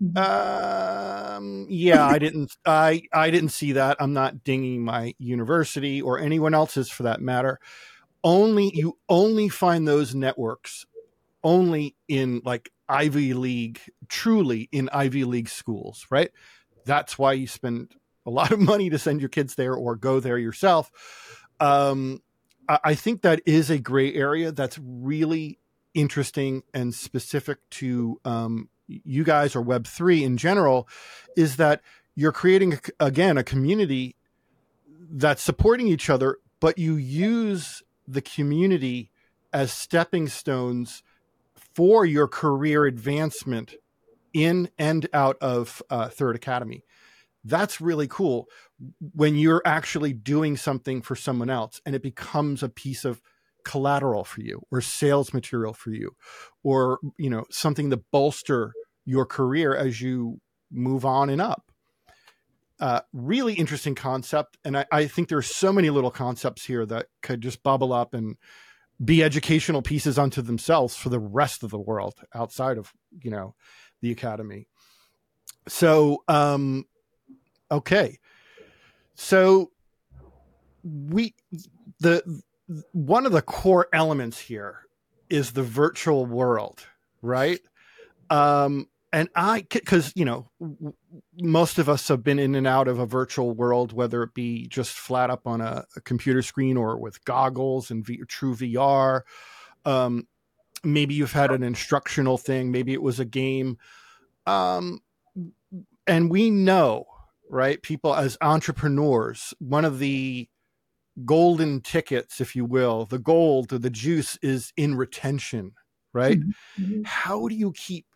[0.03, 1.37] Mm-hmm.
[1.37, 3.97] Um, yeah, I didn't, I, I didn't see that.
[4.01, 7.59] I'm not dinging my university or anyone else's for that matter.
[8.23, 10.87] Only you only find those networks
[11.43, 16.31] only in like Ivy League, truly in Ivy League schools, right?
[16.85, 17.95] That's why you spend
[18.27, 20.91] a lot of money to send your kids there or go there yourself.
[21.61, 22.23] Um,
[22.69, 25.59] I think that is a gray area that's really
[25.95, 30.89] interesting and specific to um, you guys or Web3 in general
[31.37, 31.83] is that
[32.15, 34.17] you're creating, again, a community
[35.11, 39.11] that's supporting each other, but you use the community
[39.53, 41.03] as stepping stones
[41.75, 43.75] for your career advancement
[44.33, 46.85] in and out of uh, Third Academy
[47.45, 48.49] That's really cool
[49.15, 53.21] when you're actually doing something for someone else and it becomes a piece of
[53.65, 56.15] collateral for you or sales material for you
[56.63, 58.73] or you know something to bolster
[59.05, 61.71] your career as you move on and up.
[62.81, 67.07] Uh, really interesting concept and I, I think there's so many little concepts here that
[67.23, 68.37] could just bubble up and
[69.05, 73.55] be educational pieces unto themselves for the rest of the world outside of you know
[74.01, 74.67] the academy.
[75.69, 76.85] So um
[77.73, 78.19] okay
[79.15, 79.73] so
[80.85, 81.35] we
[82.01, 82.43] the
[82.93, 84.81] one of the core elements here
[85.29, 86.87] is the virtual world,
[87.21, 87.61] right?
[88.31, 90.51] Um, and I, because you know,
[91.41, 94.67] most of us have been in and out of a virtual world, whether it be
[94.69, 99.23] just flat up on a, a computer screen or with goggles and v, true VR.
[99.85, 100.27] Um,
[100.83, 103.79] maybe you've had an instructional thing, maybe it was a game.
[104.47, 105.01] Um,
[106.07, 107.07] and we know,
[107.53, 107.83] right?
[107.83, 110.49] People as entrepreneurs, one of the
[111.27, 115.73] golden tickets, if you will, the gold or the juice is in retention,
[116.15, 116.41] right?
[116.41, 116.83] Mm-hmm.
[116.83, 117.03] mm-hmm.
[117.05, 118.07] How do you keep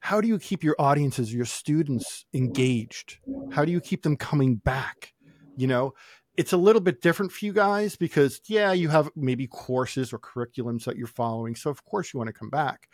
[0.00, 3.18] how do you keep your audiences, your students engaged?
[3.52, 5.14] How do you keep them coming back?
[5.56, 5.94] You know,
[6.36, 10.18] it's a little bit different for you guys because yeah, you have maybe courses or
[10.18, 11.54] curriculums that you're following.
[11.54, 12.88] So of course you want to come back.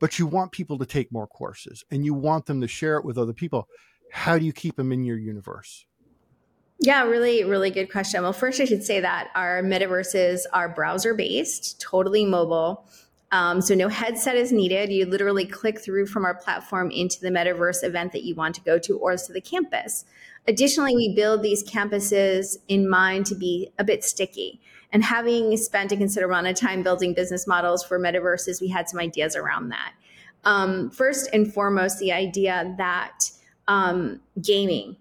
[0.00, 3.04] But you want people to take more courses and you want them to share it
[3.04, 3.68] with other people.
[4.12, 5.86] How do you keep them in your universe?
[6.80, 8.22] Yeah, really, really good question.
[8.22, 12.86] Well, first, I should say that our metaverses are browser based, totally mobile.
[13.32, 14.90] Um, so, no headset is needed.
[14.90, 18.60] You literally click through from our platform into the metaverse event that you want to
[18.60, 20.04] go to or to the campus.
[20.46, 24.60] Additionally, we build these campuses in mind to be a bit sticky.
[24.92, 28.88] And having spent a considerable amount of time building business models for metaverses, we had
[28.88, 29.94] some ideas around that.
[30.44, 33.30] Um, first and foremost, the idea that
[33.68, 34.96] um, gaming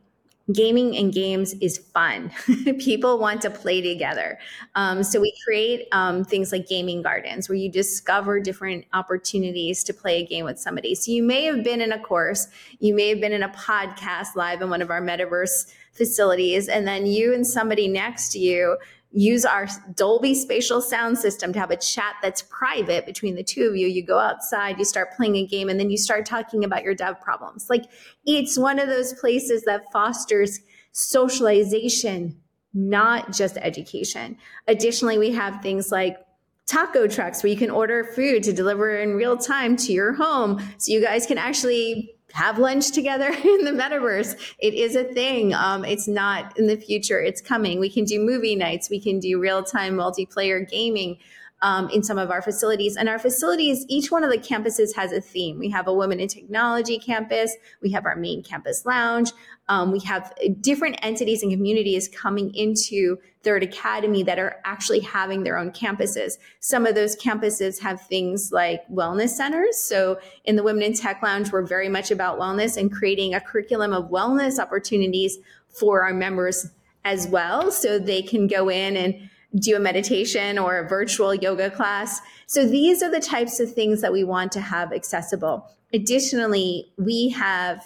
[0.51, 2.29] gaming and games is fun.
[2.79, 4.37] People want to play together.
[4.75, 9.93] Um, so we create um, things like gaming gardens where you discover different opportunities to
[9.93, 10.95] play a game with somebody.
[10.95, 12.47] So you may have been in a course,
[12.79, 16.85] you may have been in a podcast live in one of our metaverse facilities, and
[16.85, 18.77] then you and somebody next to you
[19.13, 23.69] use our Dolby spatial sound system to have a chat that's private between the two
[23.69, 23.87] of you.
[23.87, 26.95] You go outside, you start playing a game, and then you start talking about your
[26.95, 27.69] dev problems.
[27.69, 27.85] Like
[28.25, 30.59] it's one of those places that fosters
[30.93, 32.35] socialization,
[32.73, 34.37] not just education.
[34.67, 36.17] Additionally, we have things like
[36.65, 40.59] taco trucks where you can order food to deliver in real time to your home
[40.77, 44.55] so you guys can actually have lunch together in the metaverse.
[44.59, 45.53] It is a thing.
[45.53, 47.21] Um, it's not in the future.
[47.21, 47.79] It's coming.
[47.79, 48.89] We can do movie nights.
[48.89, 51.17] We can do real time multiplayer gaming
[51.63, 52.97] um, in some of our facilities.
[52.97, 55.57] And our facilities, each one of the campuses has a theme.
[55.57, 57.55] We have a women in technology campus.
[57.81, 59.31] We have our main campus lounge.
[59.69, 65.43] Um, we have different entities and communities coming into Third Academy that are actually having
[65.43, 66.33] their own campuses.
[66.59, 69.77] Some of those campuses have things like wellness centers.
[69.77, 73.39] So in the Women in Tech Lounge, we're very much about wellness and creating a
[73.39, 75.37] curriculum of wellness opportunities
[75.69, 76.67] for our members
[77.05, 77.71] as well.
[77.71, 82.21] So they can go in and do a meditation or a virtual yoga class.
[82.47, 85.69] So these are the types of things that we want to have accessible.
[85.93, 87.85] Additionally, we have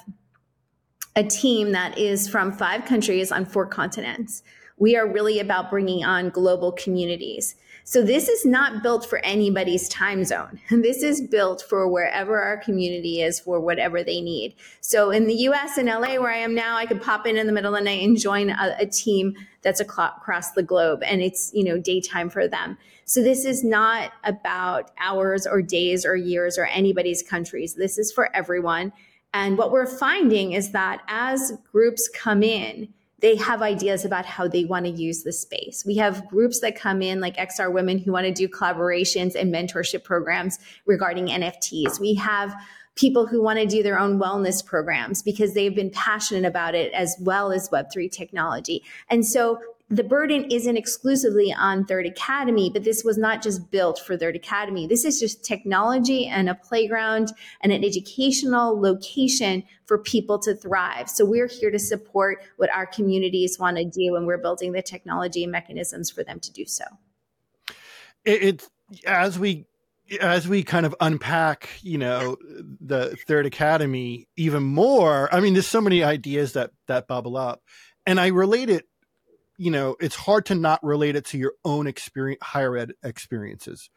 [1.15, 4.43] a team that is from five countries on four continents.
[4.77, 7.55] We are really about bringing on global communities.
[7.89, 10.59] So this is not built for anybody's time zone.
[10.69, 14.55] This is built for wherever our community is for whatever they need.
[14.81, 17.47] So in the US and LA where I am now, I could pop in in
[17.47, 21.21] the middle of the night and join a, a team that's across the globe and
[21.21, 22.77] it's, you know, daytime for them.
[23.05, 27.75] So this is not about hours or days or years or anybody's countries.
[27.75, 28.91] This is for everyone.
[29.33, 34.47] And what we're finding is that as groups come in, they have ideas about how
[34.47, 35.83] they want to use the space.
[35.85, 39.53] We have groups that come in, like XR Women, who want to do collaborations and
[39.53, 41.99] mentorship programs regarding NFTs.
[41.99, 42.55] We have
[42.95, 46.91] people who want to do their own wellness programs because they've been passionate about it
[46.93, 48.83] as well as Web3 technology.
[49.09, 53.99] And so the burden isn't exclusively on Third Academy, but this was not just built
[53.99, 54.85] for Third Academy.
[54.85, 61.09] This is just technology and a playground and an educational location for people to thrive.
[61.09, 64.81] So we're here to support what our communities want to do, and we're building the
[64.81, 66.83] technology and mechanisms for them to do so.
[68.25, 69.67] It's it, as we
[70.19, 72.35] as we kind of unpack, you know,
[72.81, 75.33] the Third Academy even more.
[75.33, 77.61] I mean, there's so many ideas that that bubble up,
[78.05, 78.85] and I relate it
[79.57, 83.89] you know it's hard to not relate it to your own experience higher ed experiences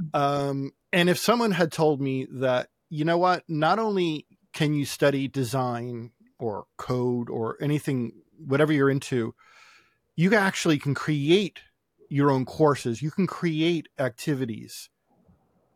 [0.00, 0.16] mm-hmm.
[0.20, 4.84] um, and if someone had told me that you know what not only can you
[4.84, 8.12] study design or code or anything,
[8.46, 9.34] whatever you're into,
[10.16, 11.60] you actually can create
[12.08, 13.02] your own courses.
[13.02, 14.88] You can create activities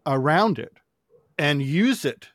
[0.06, 0.78] around it
[1.38, 2.28] and use it.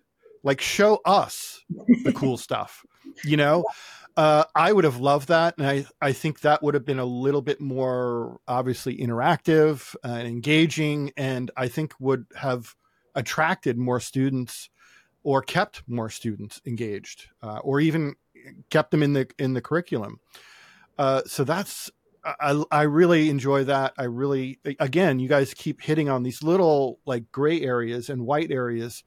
[0.44, 1.60] Like show us
[2.04, 2.86] the cool stuff,
[3.26, 3.66] you know?
[4.20, 7.06] Uh, I would have loved that, and I, I think that would have been a
[7.06, 12.76] little bit more obviously interactive and engaging, and I think would have
[13.16, 14.70] attracted more students
[15.24, 18.16] or kept more students engaged, uh, or even
[18.70, 20.20] kept them in the in the curriculum.
[20.98, 21.90] Uh, so that's
[22.26, 23.94] I, I really enjoy that.
[23.98, 28.52] I really again, you guys keep hitting on these little like gray areas and white
[28.52, 29.06] areas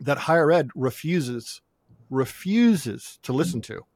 [0.00, 1.62] that higher ed refuses
[2.10, 3.86] refuses to listen to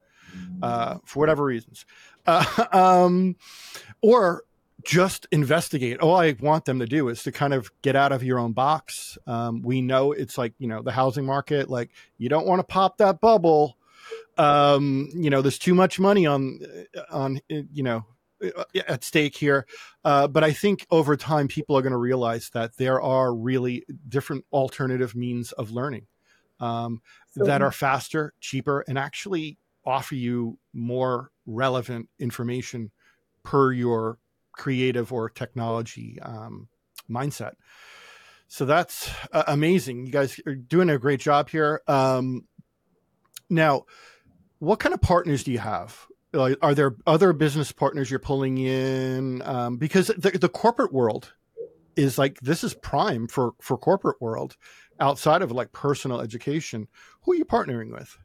[0.63, 1.85] uh, for whatever reasons,
[2.27, 3.37] uh, um,
[4.03, 4.45] or
[4.85, 5.99] just investigate.
[5.99, 8.53] All I want them to do is to kind of get out of your own
[8.53, 9.19] box.
[9.27, 11.69] Um, we know it's like you know the housing market.
[11.69, 13.77] Like you don't want to pop that bubble.
[14.39, 16.61] Um, you know, there's too much money on
[17.11, 18.05] on you know
[18.89, 19.67] at stake here.
[20.05, 23.85] Uh, but I think over time, people are going to realize that there are really
[24.09, 26.07] different alternative means of learning
[26.61, 32.91] um, so, that are faster, cheaper, and actually offer you more relevant information
[33.43, 34.19] per your
[34.53, 36.69] creative or technology um,
[37.09, 37.53] mindset.
[38.49, 40.07] So that's uh, amazing.
[40.07, 41.83] You guys are doing a great job here.
[41.87, 42.45] Um,
[43.49, 43.85] now,
[44.59, 46.07] what kind of partners do you have?
[46.33, 49.43] Like, are there other business partners you're pulling in?
[49.43, 51.33] Um, because the, the corporate world
[51.97, 54.57] is like this is prime for for corporate world
[55.01, 56.89] outside of like personal education.
[57.23, 58.19] Who are you partnering with?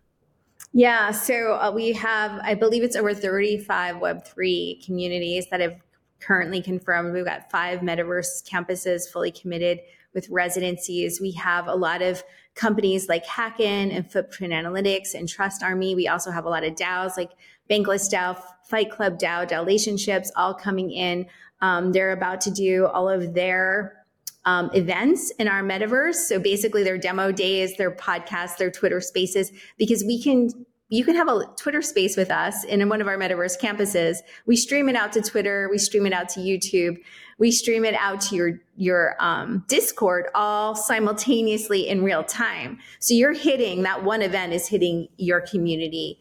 [0.74, 5.76] Yeah, so uh, we have, I believe it's over 35 Web3 communities that have
[6.22, 7.14] currently confirmed.
[7.14, 9.80] We've got five metaverse campuses fully committed
[10.14, 11.20] with residencies.
[11.20, 12.24] We have a lot of
[12.56, 15.96] companies like Hacken and Footprint Analytics and Trust Army.
[15.96, 17.32] We also have a lot of DAOs like
[17.70, 21.26] Bankless DAO, Fight Club DAO, DAO relationships all coming in.
[21.62, 24.01] Um, they're about to do all of their
[24.46, 26.16] um, events in our metaverse.
[26.16, 30.50] So basically, their demo days, their podcasts, their Twitter spaces, because we can.
[30.94, 34.18] You can have a Twitter space with us in one of our metaverse campuses.
[34.46, 35.70] We stream it out to Twitter.
[35.72, 36.98] We stream it out to YouTube.
[37.38, 42.78] We stream it out to your your um, Discord all simultaneously in real time.
[43.00, 46.20] So you're hitting that one event is hitting your community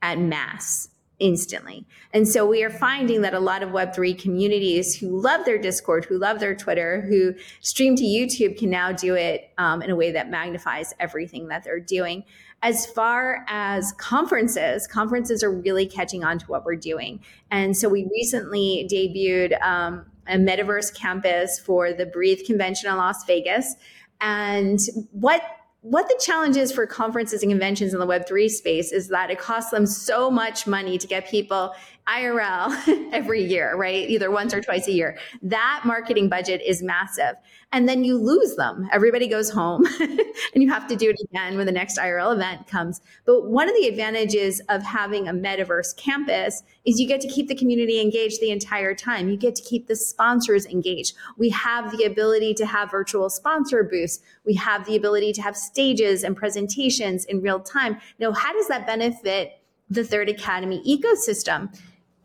[0.00, 0.88] at mass
[1.18, 1.86] instantly.
[2.12, 6.04] And so we are finding that a lot of Web3 communities who love their Discord,
[6.04, 9.96] who love their Twitter, who stream to YouTube can now do it um, in a
[9.96, 12.24] way that magnifies everything that they're doing.
[12.62, 17.20] As far as conferences, conferences are really catching on to what we're doing.
[17.50, 23.24] And so we recently debuted um, a metaverse campus for the Breathe convention in Las
[23.24, 23.74] Vegas.
[24.20, 24.80] And
[25.12, 25.42] what
[25.88, 29.38] what the challenge is for conferences and conventions in the Web3 space is that it
[29.38, 31.74] costs them so much money to get people
[32.08, 34.08] IRL every year, right?
[34.08, 35.18] Either once or twice a year.
[35.42, 37.34] That marketing budget is massive.
[37.72, 38.88] And then you lose them.
[38.92, 42.68] Everybody goes home and you have to do it again when the next IRL event
[42.68, 43.00] comes.
[43.24, 47.48] But one of the advantages of having a metaverse campus is you get to keep
[47.48, 49.28] the community engaged the entire time.
[49.28, 51.16] You get to keep the sponsors engaged.
[51.36, 54.20] We have the ability to have virtual sponsor booths.
[54.44, 57.98] We have the ability to have stages and presentations in real time.
[58.20, 61.76] Now, how does that benefit the Third Academy ecosystem?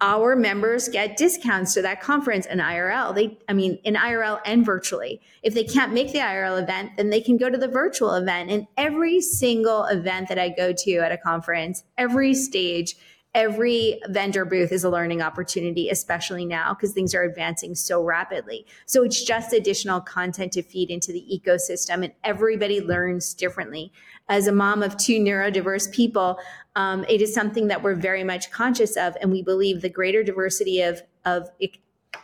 [0.01, 3.13] Our members get discounts to that conference in IRL.
[3.13, 5.21] They, I mean, in IRL and virtually.
[5.43, 8.49] If they can't make the IRL event, then they can go to the virtual event.
[8.49, 12.95] And every single event that I go to at a conference, every stage,
[13.33, 18.65] every vendor booth is a learning opportunity, especially now because things are advancing so rapidly.
[18.85, 23.93] So it's just additional content to feed into the ecosystem, and everybody learns differently.
[24.27, 26.39] As a mom of two neurodiverse people,
[26.75, 30.23] um, it is something that we're very much conscious of, and we believe the greater
[30.23, 31.49] diversity of of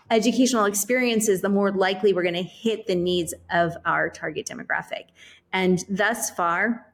[0.10, 5.06] educational experiences, the more likely we're going to hit the needs of our target demographic.
[5.54, 6.86] And thus far,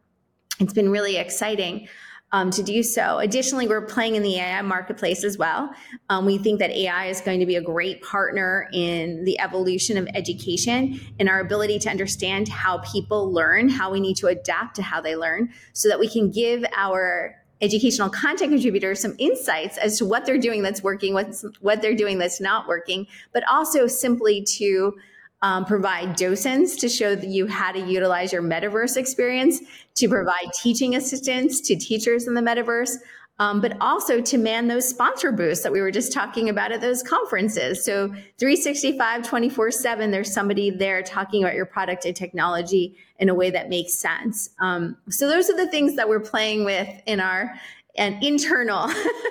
[0.59, 1.87] it's been really exciting
[2.31, 3.19] um, to do so.
[3.19, 5.71] Additionally, we're playing in the AI marketplace as well.
[6.09, 9.97] Um, we think that AI is going to be a great partner in the evolution
[9.97, 14.75] of education and our ability to understand how people learn, how we need to adapt
[14.77, 19.77] to how they learn, so that we can give our educational content contributors some insights
[19.77, 23.43] as to what they're doing that's working, what's what they're doing that's not working, but
[23.49, 24.93] also simply to
[25.41, 29.59] um, provide docents to show you how to utilize your metaverse experience,
[29.95, 32.97] to provide teaching assistance to teachers in the metaverse,
[33.39, 36.81] um, but also to man those sponsor booths that we were just talking about at
[36.81, 37.83] those conferences.
[37.83, 43.33] So 365, 24 7, there's somebody there talking about your product and technology in a
[43.33, 44.49] way that makes sense.
[44.59, 47.53] Um, so those are the things that we're playing with in our
[47.95, 48.89] and internal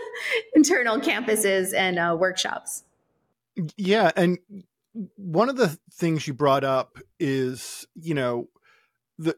[0.54, 2.84] internal campuses and uh, workshops.
[3.76, 4.38] Yeah, and
[5.16, 8.48] one of the things you brought up is you know
[9.18, 9.36] the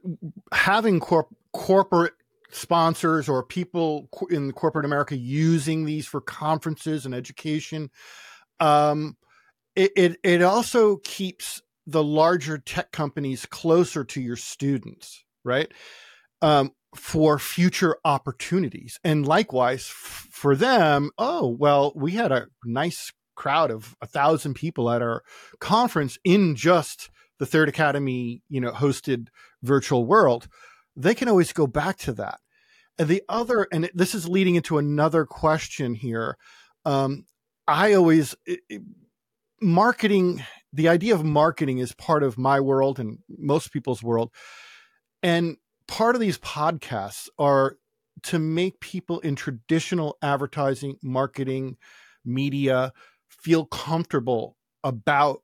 [0.52, 2.14] having corp- corporate
[2.54, 7.90] sponsors or people in corporate America using these for conferences and education.
[8.60, 9.16] Um,
[9.74, 15.70] it, it, it also keeps the larger tech companies closer to your students, right?
[16.40, 19.00] Um, for future opportunities.
[19.02, 24.54] And likewise f- for them, oh, well, we had a nice crowd of a thousand
[24.54, 25.22] people at our
[25.58, 29.26] conference in just the Third Academy, you know, hosted
[29.62, 30.46] virtual world.
[30.94, 32.38] They can always go back to that.
[32.98, 36.36] The other, and this is leading into another question here.
[36.84, 37.26] Um,
[37.66, 38.36] I always,
[39.60, 44.30] marketing, the idea of marketing is part of my world and most people's world.
[45.22, 45.56] And
[45.88, 47.78] part of these podcasts are
[48.24, 51.76] to make people in traditional advertising, marketing,
[52.24, 52.92] media
[53.28, 55.42] feel comfortable about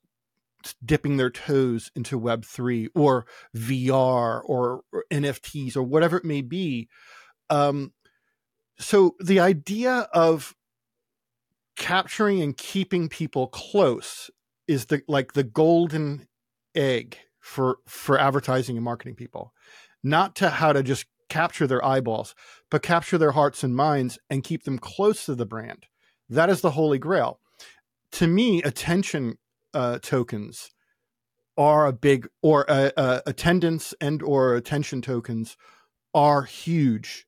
[0.85, 3.27] dipping their toes into web3 or
[3.57, 6.89] VR or, or NFTs or whatever it may be
[7.51, 7.93] um,
[8.79, 10.55] so the idea of
[11.77, 14.31] capturing and keeping people close
[14.67, 16.27] is the like the golden
[16.75, 19.53] egg for for advertising and marketing people.
[20.03, 22.35] Not to how to just capture their eyeballs
[22.71, 25.87] but capture their hearts and minds and keep them close to the brand.
[26.29, 27.41] That is the holy grail.
[28.13, 29.39] To me attention
[29.75, 30.71] uh, tokens
[31.57, 35.57] are a big or uh, uh, attendance and or attention tokens
[36.15, 37.27] are huge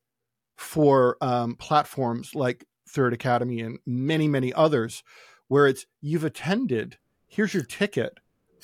[0.55, 5.03] for um, platforms like Third Academy and many, many others,
[5.47, 6.97] where it's you've attended,
[7.27, 8.19] here's your ticket.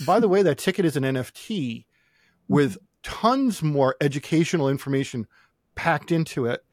[0.06, 1.86] By the way, that ticket is an NFT
[2.48, 5.28] with tons more educational information
[5.76, 6.64] packed into it,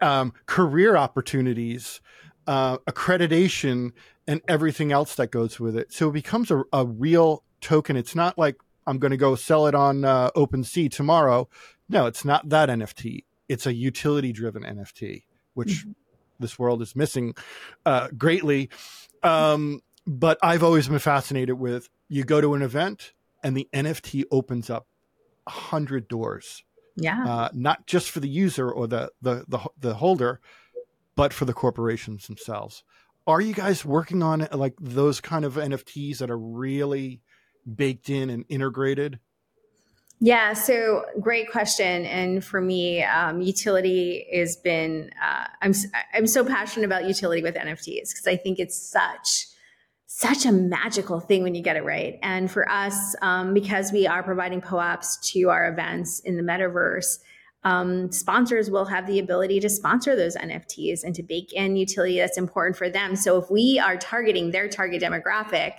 [0.00, 2.00] um, career opportunities,
[2.46, 3.92] uh, accreditation,
[4.26, 5.92] and everything else that goes with it.
[5.92, 7.96] So it becomes a, a real token.
[7.96, 11.48] It's not like I'm going to go sell it on uh, OpenSea tomorrow.
[11.88, 15.24] No, it's not that NFT it's a utility driven NFT,
[15.54, 15.92] which mm-hmm.
[16.38, 17.34] this world is missing
[17.84, 18.70] uh, greatly.
[19.22, 24.24] Um, but I've always been fascinated with you go to an event and the NFT
[24.30, 24.86] opens up
[25.46, 26.62] a hundred doors.
[26.96, 27.24] Yeah.
[27.26, 30.40] Uh, not just for the user or the, the, the, the holder,
[31.14, 32.82] but for the corporations themselves.
[33.26, 37.20] Are you guys working on like those kind of NFTs that are really
[37.74, 39.18] baked in and integrated?
[40.18, 42.06] Yeah, so great question.
[42.06, 45.74] And for me, um, utility has been, uh, I'm,
[46.14, 49.46] I'm so passionate about utility with NFTs because I think it's such,
[50.06, 52.18] such a magical thing when you get it right.
[52.22, 57.18] And for us, um, because we are providing POAPs to our events in the metaverse,
[57.64, 62.16] um, sponsors will have the ability to sponsor those NFTs and to bake in utility
[62.16, 63.16] that's important for them.
[63.16, 65.72] So if we are targeting their target demographic,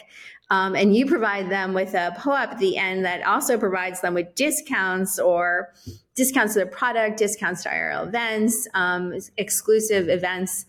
[0.50, 4.14] um, and you provide them with a POAP at the end that also provides them
[4.14, 5.74] with discounts or
[6.16, 10.66] discounts to the product, discounts to IRL events, um, exclusive events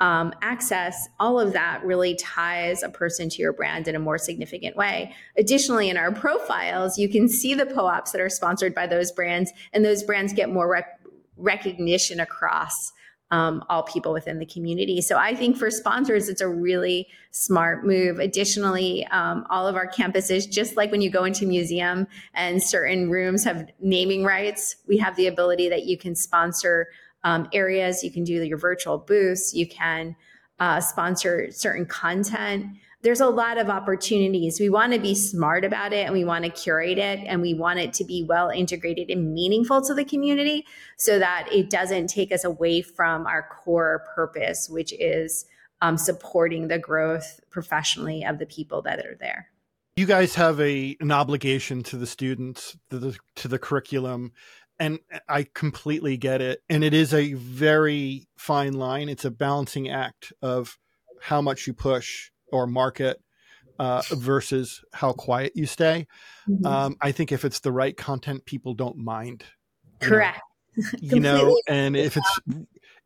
[0.00, 4.16] um, access, all of that really ties a person to your brand in a more
[4.16, 5.14] significant way.
[5.36, 9.52] Additionally, in our profiles, you can see the POAPs that are sponsored by those brands,
[9.74, 11.00] and those brands get more rec-
[11.36, 12.92] recognition across
[13.30, 15.00] um, all people within the community.
[15.00, 18.18] So I think for sponsors, it's a really smart move.
[18.18, 23.10] Additionally, um, all of our campuses, just like when you go into museum and certain
[23.10, 26.88] rooms have naming rights, we have the ability that you can sponsor
[27.22, 30.16] um, areas, you can do your virtual booths, you can
[30.58, 32.66] uh, sponsor certain content
[33.02, 34.60] there's a lot of opportunities.
[34.60, 37.54] We want to be smart about it and we want to curate it and we
[37.54, 40.66] want it to be well integrated and meaningful to the community
[40.98, 45.46] so that it doesn't take us away from our core purpose, which is
[45.80, 49.48] um, supporting the growth professionally of the people that are there.
[49.96, 54.32] You guys have a an obligation to the students, to the, to the curriculum,
[54.78, 54.98] and
[55.28, 56.62] I completely get it.
[56.68, 59.08] And it is a very fine line.
[59.08, 60.78] It's a balancing act of
[61.20, 63.20] how much you push or market
[63.78, 66.06] uh, versus how quiet you stay.
[66.48, 66.66] Mm-hmm.
[66.66, 69.44] Um, I think if it's the right content, people don't mind.
[70.00, 70.40] Correct.
[71.00, 72.40] You know, you know and if it's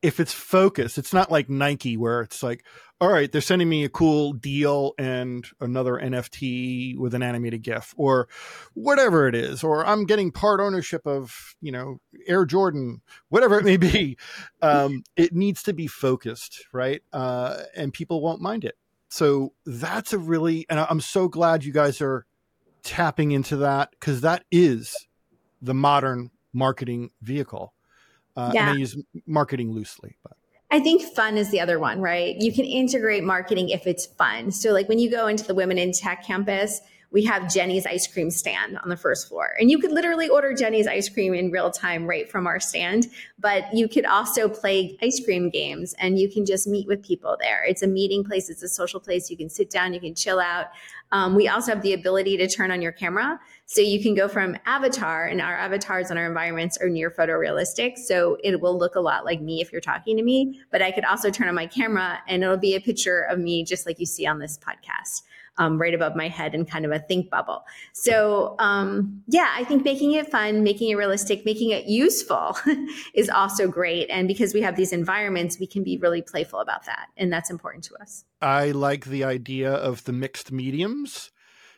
[0.05, 2.63] if it's focused, it's not like Nike where it's like,
[3.01, 7.95] all right, they're sending me a cool deal and another NFT with an animated GIF
[7.97, 8.29] or
[8.75, 13.65] whatever it is, or I'm getting part ownership of, you know, Air Jordan, whatever it
[13.65, 14.19] may be.
[14.63, 17.03] Um, it needs to be focused, right?
[17.13, 18.77] Uh, and people won't mind it.
[19.15, 22.27] So that's a really, and I'm so glad you guys are
[22.83, 25.07] tapping into that because that is
[25.63, 27.75] the modern marketing vehicle.
[28.35, 28.71] Uh, yeah.
[28.71, 30.33] And I use marketing loosely, but.
[30.73, 32.35] I think fun is the other one, right?
[32.41, 34.51] You can integrate marketing if it's fun.
[34.51, 36.81] So, like when you go into the Women in Tech campus,
[37.15, 39.55] we have Jeni's ice cream stand on the first floor.
[39.61, 43.07] And you could literally order Jeni's ice cream in real time right from our stand.
[43.39, 47.37] But you could also play ice cream games and you can just meet with people
[47.41, 47.65] there.
[47.65, 49.31] It's a meeting place, it's a social place.
[49.31, 50.67] You can sit down, you can chill out.
[51.13, 53.39] Um, we also have the ability to turn on your camera.
[53.67, 57.97] So you can go from avatar, and our avatars and our environments are near photorealistic.
[57.97, 60.61] So it will look a lot like me if you're talking to me.
[60.73, 63.65] But I could also turn on my camera and it'll be a picture of me
[63.65, 65.23] just like you see on this podcast
[65.59, 67.65] um, right above my head and kind of a think bubble.
[67.93, 72.57] So, um, yeah, I think making it fun, making it realistic, making it useful
[73.15, 74.09] is also great.
[74.11, 77.09] And because we have these environments, we can be really playful about that.
[77.17, 78.25] And that's important to us.
[78.41, 81.31] I like the idea of the mixed mediums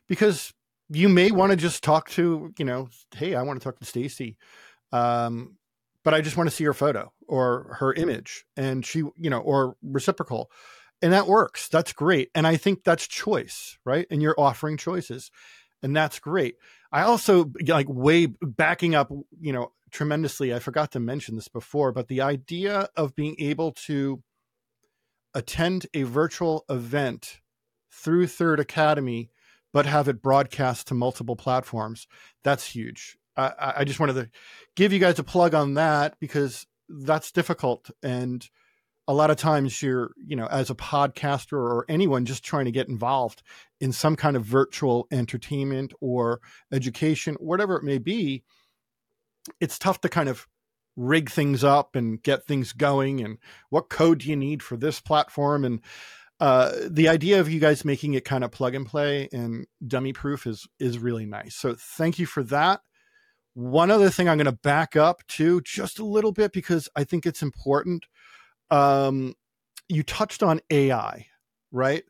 [0.08, 0.52] because
[0.88, 3.84] you may want to just talk to, you know, hey, I want to talk to
[3.84, 4.36] Stacy.
[4.92, 5.56] Um,
[6.04, 9.40] but I just want to see her photo or her image and she, you know,
[9.40, 10.50] or reciprocal
[11.02, 11.68] and that works.
[11.68, 12.30] That's great.
[12.34, 14.06] And i think that's choice right?
[14.10, 15.30] And you're offering choices.
[15.82, 16.56] And that's great.
[16.90, 21.92] I also like way backing up you know tremendously i forgot to mention this before
[21.92, 24.20] but the idea of being able to
[25.32, 27.40] attend a virtual event
[27.92, 29.30] through third academy
[29.72, 32.08] but have it broadcast to multiple platforms
[32.42, 33.18] that's huge.
[33.36, 34.30] I, I just wanted to
[34.76, 37.90] give you guys a plug on that because that's difficult.
[38.02, 38.48] And
[39.08, 42.72] a lot of times you're, you know, as a podcaster or anyone just trying to
[42.72, 43.42] get involved
[43.80, 46.40] in some kind of virtual entertainment or
[46.72, 48.42] education, whatever it may be,
[49.60, 50.48] it's tough to kind of
[50.96, 53.36] rig things up and get things going and
[53.68, 55.80] what code do you need for this platform and
[56.40, 60.12] uh, the idea of you guys making it kind of plug and play and dummy
[60.12, 61.54] proof is is really nice.
[61.54, 62.80] So thank you for that.
[63.54, 67.04] One other thing I'm going to back up to just a little bit because I
[67.04, 68.04] think it's important
[68.70, 69.34] um,
[69.88, 71.26] you touched on AI,
[71.72, 72.04] right?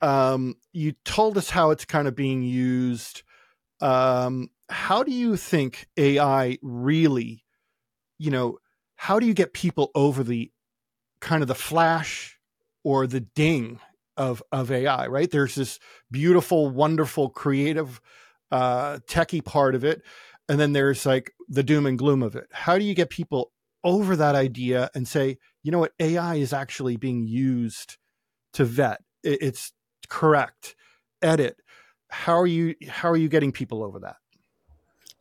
[0.00, 3.22] Um, you told us how it's kind of being used.
[3.80, 7.44] Um, how do you think AI really,
[8.18, 8.58] you know,
[8.96, 10.50] how do you get people over the
[11.20, 12.38] kind of the flash
[12.84, 13.80] or the ding
[14.16, 15.30] of of AI, right?
[15.30, 15.78] There's this
[16.10, 18.00] beautiful, wonderful, creative,
[18.50, 20.02] uh, techie part of it,
[20.48, 22.46] and then there's like the doom and gloom of it.
[22.52, 23.52] How do you get people
[23.86, 27.96] over that idea and say, you know what, AI is actually being used
[28.52, 29.00] to vet.
[29.22, 29.72] It's
[30.08, 30.74] correct,
[31.22, 31.56] edit.
[32.10, 32.74] How are you?
[32.88, 34.16] How are you getting people over that?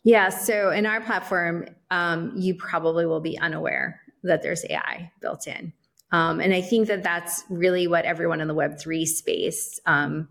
[0.04, 0.30] Yeah.
[0.30, 5.74] So in our platform, um, you probably will be unaware that there's AI built in.
[6.12, 10.28] Um, and I think that that's really what everyone in the Web3 space um,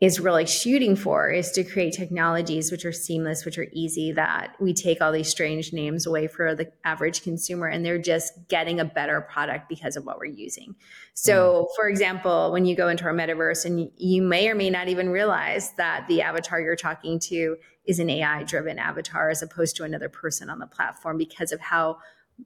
[0.00, 4.56] is really shooting for is to create technologies which are seamless, which are easy, that
[4.58, 8.80] we take all these strange names away for the average consumer and they're just getting
[8.80, 10.74] a better product because of what we're using.
[11.12, 11.76] So, mm.
[11.76, 15.10] for example, when you go into our metaverse and you may or may not even
[15.10, 19.84] realize that the avatar you're talking to is an AI driven avatar as opposed to
[19.84, 21.98] another person on the platform because of how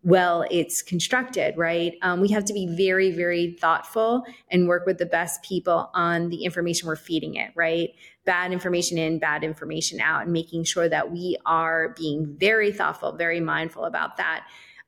[0.02, 1.94] well it's constructed, right?
[2.02, 6.28] Um, we have to be very, very thoughtful and work with the best people on
[6.28, 7.90] the information we're feeding it, right?
[8.24, 13.12] Bad information in, bad information out, and making sure that we are being very thoughtful,
[13.12, 14.46] very mindful about that.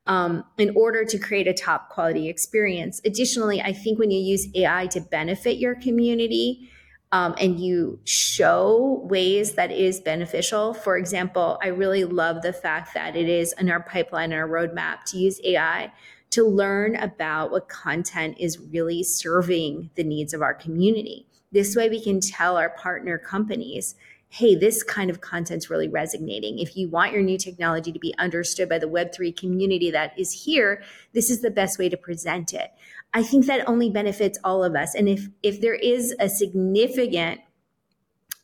[0.09, 3.00] Um, in order to create a top quality experience.
[3.04, 6.70] Additionally, I think when you use AI to benefit your community,
[7.16, 10.74] um, and you show ways that is beneficial.
[10.74, 14.46] For example, I really love the fact that it is in our pipeline and our
[14.46, 15.90] roadmap to use AI
[16.28, 21.26] to learn about what content is really serving the needs of our community.
[21.52, 23.94] This way, we can tell our partner companies
[24.28, 26.58] hey, this kind of content's really resonating.
[26.58, 30.44] If you want your new technology to be understood by the Web3 community that is
[30.44, 30.82] here,
[31.14, 32.72] this is the best way to present it.
[33.16, 34.94] I think that only benefits all of us.
[34.94, 37.40] And if if there is a significant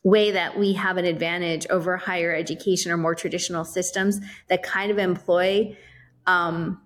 [0.03, 4.19] way that we have an advantage over higher education or more traditional systems
[4.49, 5.77] that kind of employ
[6.25, 6.81] um,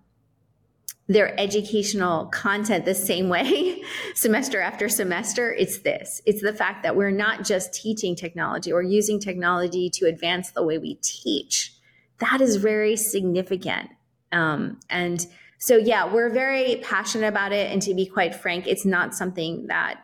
[1.07, 3.81] their educational content the same way
[4.15, 6.21] semester after semester it's this.
[6.25, 10.61] It's the fact that we're not just teaching technology or using technology to advance the
[10.61, 11.73] way we teach.
[12.19, 13.91] That is very significant.
[14.33, 15.25] Um, and
[15.58, 17.72] so yeah, we're very passionate about it.
[17.72, 20.01] And to be quite frank, it's not something that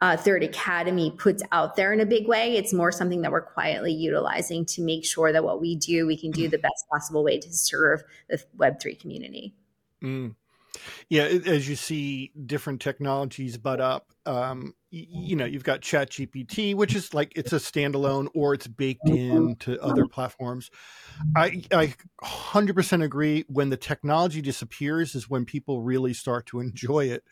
[0.00, 2.56] uh, Third Academy puts out there in a big way.
[2.56, 6.16] It's more something that we're quietly utilizing to make sure that what we do, we
[6.16, 9.54] can do the best possible way to serve the Web3 community.
[10.02, 10.34] Mm.
[11.08, 16.74] Yeah, as you see different technologies butt up, um, you know, you've got Chat GPT,
[16.74, 20.70] which is like it's a standalone or it's baked into other platforms.
[21.36, 23.44] I I 100% agree.
[23.48, 27.24] When the technology disappears, is when people really start to enjoy it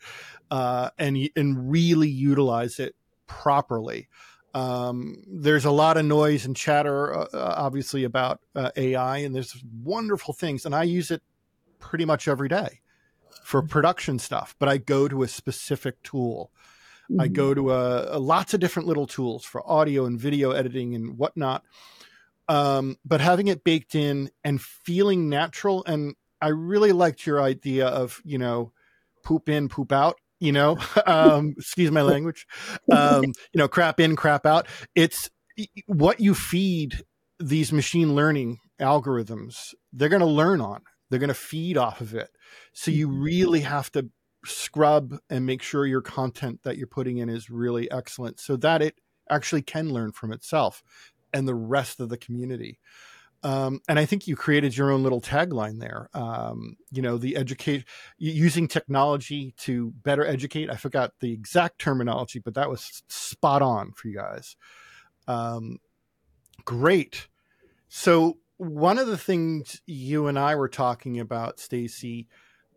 [0.49, 2.95] uh, and and really utilize it
[3.27, 4.07] properly.
[4.53, 9.35] Um, there's a lot of noise and chatter, uh, uh obviously, about uh, AI, and
[9.35, 11.21] there's wonderful things, and I use it
[11.79, 12.79] pretty much every day
[13.43, 14.55] for production stuff.
[14.59, 16.51] But I go to a specific tool
[17.09, 17.21] Mm-hmm.
[17.21, 20.93] I go to a, a, lots of different little tools for audio and video editing
[20.95, 21.63] and whatnot.
[22.47, 27.87] Um, but having it baked in and feeling natural, and I really liked your idea
[27.87, 28.71] of you know,
[29.23, 30.15] poop in, poop out.
[30.39, 32.47] You know, um, excuse my language.
[32.91, 34.67] Um, you know, crap in, crap out.
[34.95, 35.29] It's
[35.85, 37.03] what you feed
[37.39, 39.73] these machine learning algorithms.
[39.93, 40.81] They're going to learn on.
[41.09, 42.29] They're going to feed off of it.
[42.73, 43.21] So you mm-hmm.
[43.21, 44.09] really have to
[44.45, 48.81] scrub and make sure your content that you're putting in is really excellent so that
[48.81, 48.95] it
[49.29, 50.83] actually can learn from itself
[51.33, 52.79] and the rest of the community.
[53.41, 56.09] Um, and I think you created your own little tagline there.
[56.13, 57.85] Um, you know, the educate
[58.17, 60.69] using technology to better educate.
[60.69, 64.57] I forgot the exact terminology, but that was spot on for you guys.
[65.27, 65.77] Um,
[66.65, 67.27] great.
[67.87, 72.27] So one of the things you and I were talking about, Stacy,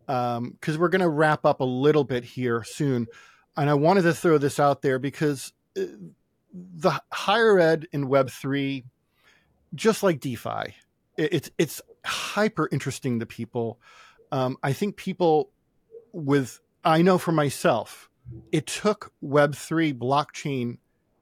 [0.05, 3.07] because um, we're going to wrap up a little bit here soon.
[3.55, 5.83] And I wanted to throw this out there because uh,
[6.53, 8.83] the higher ed in Web3,
[9.75, 10.75] just like DeFi,
[11.17, 13.79] it's, it's hyper interesting to people.
[14.31, 15.51] Um, I think people
[16.11, 18.09] with, I know for myself,
[18.51, 20.77] it took Web3 blockchain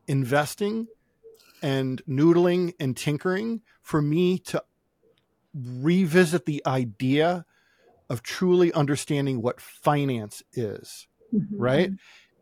[0.08, 0.88] investing
[1.62, 4.64] and noodling and tinkering for me to
[5.54, 7.46] revisit the idea
[8.12, 11.57] of truly understanding what finance is, mm-hmm.
[11.57, 11.91] right?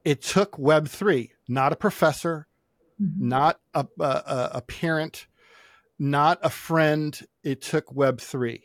[0.03, 2.47] It took Web3, not a professor,
[2.99, 3.27] mm-hmm.
[3.27, 5.27] not a, a, a parent,
[5.99, 7.21] not a friend.
[7.43, 8.63] It took Web3.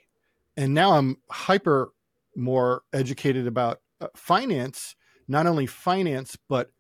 [0.57, 1.93] And now I'm hyper
[2.35, 4.97] more educated about uh, finance,
[5.29, 6.73] not only finance, but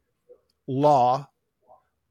[0.66, 1.28] law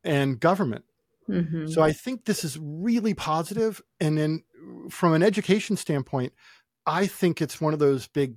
[0.04, 0.86] and government.
[1.28, 1.66] Mm-hmm.
[1.66, 3.82] So I think this is really positive.
[4.00, 4.44] And then
[4.92, 6.34] from an education standpoint,
[6.86, 8.36] I think it's one of those big,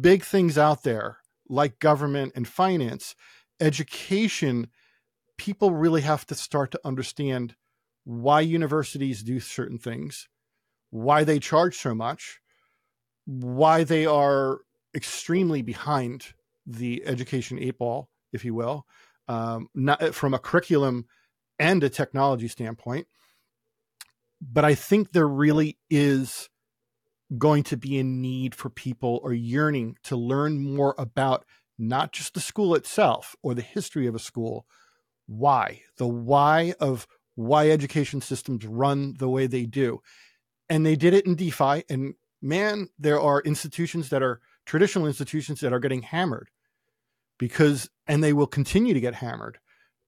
[0.00, 3.16] big things out there like government and finance,
[3.60, 4.68] education.
[5.38, 7.56] People really have to start to understand
[8.04, 10.28] why universities do certain things,
[10.90, 12.40] why they charge so much,
[13.24, 14.60] why they are
[14.94, 16.34] extremely behind
[16.66, 18.86] the education eight ball, if you will,
[19.28, 21.06] um, not from a curriculum
[21.58, 23.06] and a technology standpoint.
[24.40, 26.49] But I think there really is
[27.38, 31.44] going to be in need for people or yearning to learn more about
[31.78, 34.66] not just the school itself or the history of a school,
[35.26, 37.06] why, the why of
[37.36, 40.00] why education systems run the way they do.
[40.68, 41.84] And they did it in DeFi.
[41.88, 46.50] And man, there are institutions that are traditional institutions that are getting hammered
[47.38, 49.58] because, and they will continue to get hammered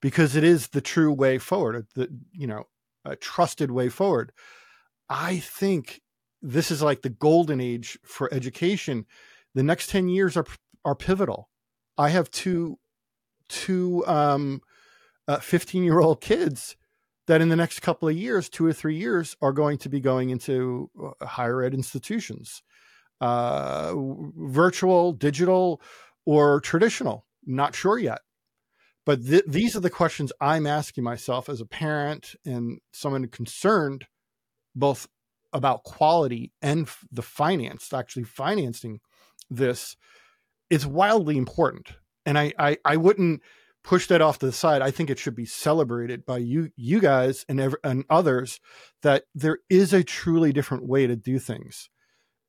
[0.02, 2.64] because it is the true way forward, the, you know,
[3.04, 4.32] a trusted way forward.
[5.08, 6.01] I think
[6.42, 9.06] this is like the golden age for education.
[9.54, 10.46] The next 10 years are
[10.84, 11.48] are pivotal.
[11.96, 12.78] I have two
[13.48, 14.60] two um,
[15.28, 16.76] uh, 15 year old kids
[17.26, 20.00] that in the next couple of years, two or three years, are going to be
[20.00, 22.62] going into uh, higher ed institutions,
[23.20, 25.80] uh, virtual, digital,
[26.26, 27.26] or traditional.
[27.46, 28.20] Not sure yet.
[29.04, 34.06] But th- these are the questions I'm asking myself as a parent and someone concerned,
[34.74, 35.08] both
[35.52, 39.00] about quality and the finance, actually financing
[39.50, 39.96] this,
[40.70, 41.92] is wildly important.
[42.24, 43.42] And I, I, I wouldn't
[43.84, 44.80] push that off to the side.
[44.80, 48.60] I think it should be celebrated by you, you guys, and ev- and others
[49.02, 51.90] that there is a truly different way to do things.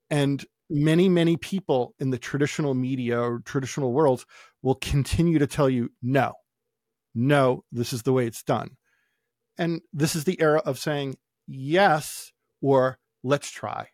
[0.10, 4.26] And many, many people in the traditional media or traditional worlds
[4.62, 6.34] will continue to tell you, no,
[7.16, 8.78] no, this is the way it's done.
[9.58, 11.16] And this is the era of saying,
[11.48, 12.32] yes,
[12.64, 13.90] or let's try.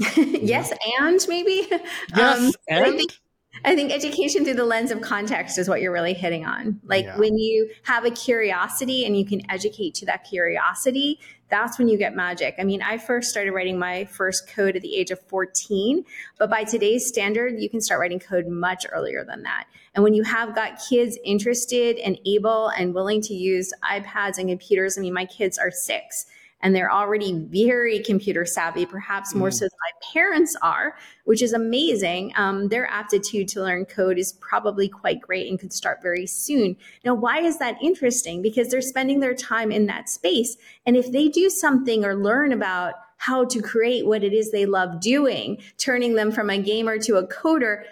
[0.16, 1.68] yes, and maybe.
[2.16, 2.84] Yes, um, and.
[2.84, 3.12] I think,
[3.64, 6.80] I think education through the lens of context is what you're really hitting on.
[6.84, 7.18] Like yeah.
[7.18, 11.98] when you have a curiosity and you can educate to that curiosity, that's when you
[11.98, 12.54] get magic.
[12.58, 16.04] I mean, I first started writing my first code at the age of 14,
[16.38, 19.64] but by today's standard, you can start writing code much earlier than that.
[19.94, 24.48] And when you have got kids interested and able and willing to use iPads and
[24.48, 26.26] computers, I mean, my kids are six
[26.60, 29.54] and they're already very computer savvy, perhaps more mm.
[29.54, 32.32] so than my parents are, which is amazing.
[32.36, 36.76] Um, their aptitude to learn code is probably quite great and could start very soon.
[37.04, 38.42] Now, why is that interesting?
[38.42, 40.56] Because they're spending their time in that space.
[40.86, 44.64] And if they do something or learn about how to create what it is they
[44.64, 47.82] love doing, turning them from a gamer to a coder,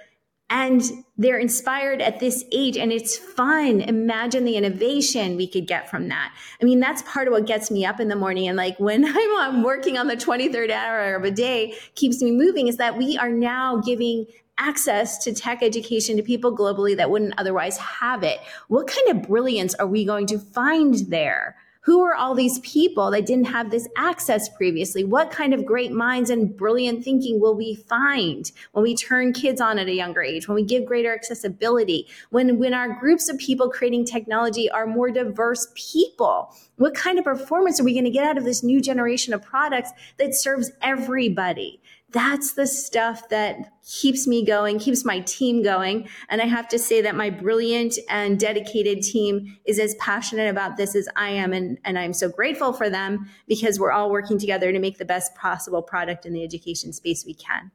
[0.49, 0.83] and
[1.19, 3.81] they're inspired at this age and it's fun.
[3.81, 6.33] Imagine the innovation we could get from that.
[6.61, 8.49] I mean that's part of what gets me up in the morning.
[8.49, 12.69] And like when i'm working on the 23rd hour of a day keeps me moving
[12.69, 14.27] is that we are now giving
[14.59, 18.39] access to tech education to people globally that wouldn't otherwise have it.
[18.69, 21.57] What kind of brilliance are we going to find there
[21.87, 25.05] who are all these people that didn't have this access previously?
[25.05, 29.61] What kind of great minds and brilliant thinking will we find when we turn kids
[29.61, 33.39] on at a younger age, when we give greater accessibility, when, when our groups of
[33.39, 36.53] people creating technology are more diverse people?
[36.75, 39.43] What kind of performance are we going to get out of this new generation of
[39.43, 41.81] products that serves everybody?
[42.17, 46.09] That's the stuff that keeps me going, keeps my team going.
[46.31, 50.79] And I have to say that my brilliant and dedicated team is as passionate about
[50.79, 51.53] this as I am.
[51.53, 55.05] And, and I'm so grateful for them because we're all working together to make the
[55.05, 57.71] best possible product in the education space we can.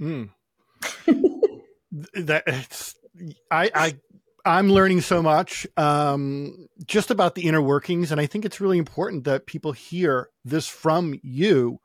[0.00, 0.30] Mm.
[2.14, 2.94] that it's,
[3.50, 3.94] I, I,
[4.44, 8.78] I'm learning so much um, just about the inner workings, and I think it's really
[8.78, 11.80] important that people hear this from you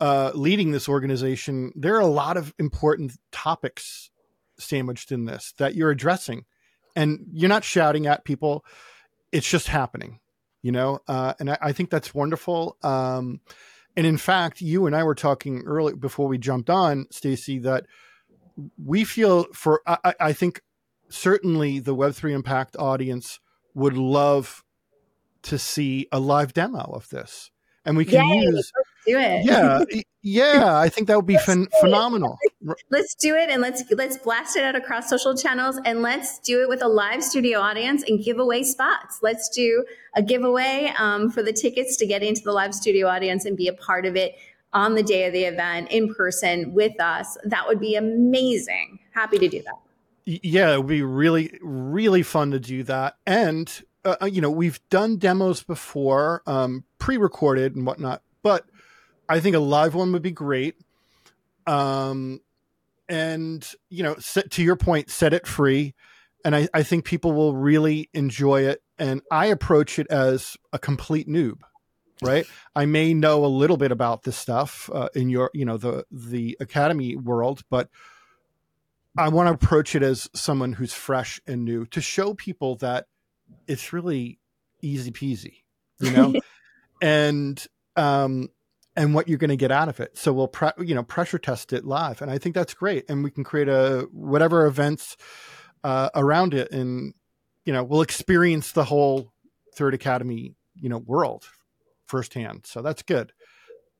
[0.00, 4.10] uh, leading this organization, there are a lot of important topics
[4.58, 6.44] sandwiched in this that you're addressing,
[6.96, 8.64] and you're not shouting at people.
[9.32, 10.20] It's just happening,
[10.62, 11.00] you know.
[11.06, 12.76] Uh, and I, I, think that's wonderful.
[12.82, 13.40] Um,
[13.96, 17.86] and in fact, you and I were talking early before we jumped on, Stacy, that
[18.82, 20.62] we feel for I, I think
[21.08, 23.38] certainly the Web three Unpacked audience
[23.74, 24.64] would love
[25.42, 27.50] to see a live demo of this
[27.84, 28.72] and we can Yay, use
[29.06, 29.44] do it.
[29.44, 29.84] Yeah,
[30.22, 32.38] yeah, I think that would be phen- phenomenal.
[32.90, 36.62] Let's do it, and let's let's blast it out across social channels, and let's do
[36.62, 39.20] it with a live studio audience and give away spots.
[39.22, 39.84] Let's do
[40.14, 43.68] a giveaway um, for the tickets to get into the live studio audience and be
[43.68, 44.34] a part of it
[44.72, 47.36] on the day of the event in person with us.
[47.44, 49.00] That would be amazing.
[49.12, 49.74] Happy to do that.
[50.26, 53.16] Yeah, it would be really, really fun to do that.
[53.26, 58.66] And uh, uh, you know, we've done demos before, um, pre-recorded and whatnot, but
[59.30, 60.74] I think a live one would be great.
[61.66, 62.40] Um,
[63.08, 65.94] and you know, set, to your point, set it free,
[66.44, 68.82] and I, I think people will really enjoy it.
[68.98, 71.60] And I approach it as a complete noob,
[72.22, 72.44] right?
[72.74, 76.04] I may know a little bit about this stuff uh, in your, you know, the
[76.10, 77.88] the academy world, but
[79.16, 83.06] I want to approach it as someone who's fresh and new to show people that
[83.66, 84.38] it's really
[84.82, 85.62] easy peasy,
[86.00, 86.34] you know,
[87.02, 87.64] and
[87.96, 88.50] um,
[88.96, 90.16] and what you're going to get out of it.
[90.16, 93.08] So we'll pre- you know pressure test it live, and I think that's great.
[93.08, 95.16] And we can create a whatever events
[95.84, 97.14] uh, around it, and
[97.64, 99.32] you know we'll experience the whole
[99.74, 101.44] Third Academy you know world
[102.06, 102.66] firsthand.
[102.66, 103.32] So that's good.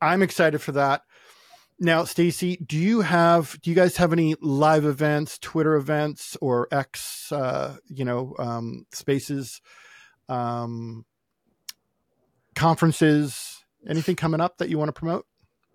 [0.00, 1.02] I'm excited for that.
[1.82, 6.68] Now, Stacy, do you have do you guys have any live events, Twitter events, or
[6.70, 9.62] X, uh, you know, um, spaces,
[10.28, 11.06] um,
[12.54, 15.26] conferences, anything coming up that you want to promote?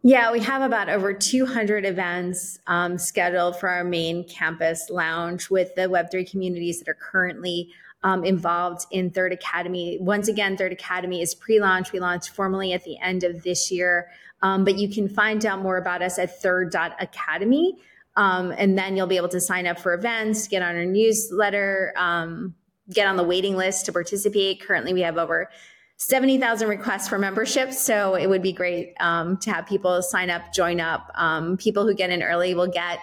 [0.04, 5.74] Yeah, we have about over 200 events um, scheduled for our main campus lounge with
[5.74, 7.70] the Web3 communities that are currently
[8.04, 9.98] um, involved in Third Academy.
[10.00, 11.92] Once again, Third Academy is pre launch.
[11.92, 14.12] We launched formally at the end of this year.
[14.44, 17.80] Um, but you can find out more about us at third.academy.
[18.16, 21.94] Um, and then you'll be able to sign up for events, get on our newsletter,
[21.98, 22.54] um,
[22.94, 24.62] get on the waiting list to participate.
[24.62, 25.50] Currently, we have over
[25.98, 27.72] 70,000 requests for membership.
[27.72, 31.10] So it would be great um, to have people sign up, join up.
[31.16, 33.00] Um, people who get in early will get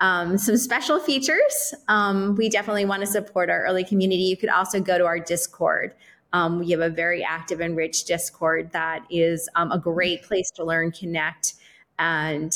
[0.00, 1.74] um, some special features.
[1.88, 4.22] Um, we definitely want to support our early community.
[4.22, 5.94] You could also go to our Discord.
[6.32, 10.50] Um, we have a very active and rich Discord that is um, a great place
[10.56, 11.54] to learn, connect,
[11.98, 12.52] and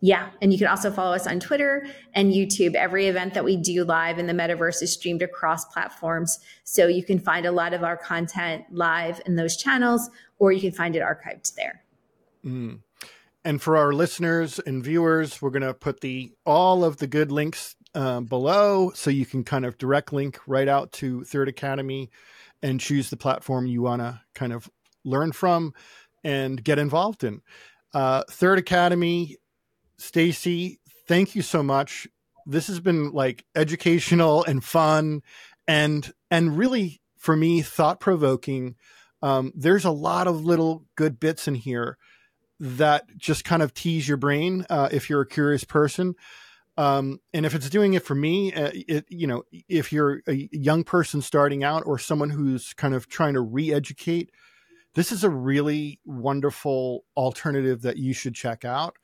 [0.00, 0.28] yeah.
[0.42, 2.74] And you can also follow us on Twitter and YouTube.
[2.74, 6.38] Every event that we do live in the metaverse is streamed across platforms.
[6.64, 10.60] So you can find a lot of our content live in those channels, or you
[10.60, 11.82] can find it archived there.
[12.44, 12.80] Mm.
[13.44, 17.32] and for our listeners and viewers, we're going to put the all of the good
[17.32, 22.10] links um, below so you can kind of direct link right out to Third Academy
[22.62, 24.70] and choose the platform you want to kind of
[25.04, 25.74] learn from
[26.22, 27.40] and get involved in.
[27.92, 29.36] Uh, Third Academy,
[29.98, 32.06] Stacy, thank you so much.
[32.46, 35.22] This has been like educational and fun
[35.66, 38.76] and and really for me thought provoking.
[39.22, 41.98] Um, there's a lot of little good bits in here
[42.60, 46.14] that just kind of tease your brain uh, if you're a curious person.
[46.78, 50.48] Um, and if it's doing it for me, uh, it, you know, if you're a
[50.52, 54.30] young person starting out or someone who's kind of trying to re-educate,
[54.94, 58.96] this is a really wonderful alternative that you should check out.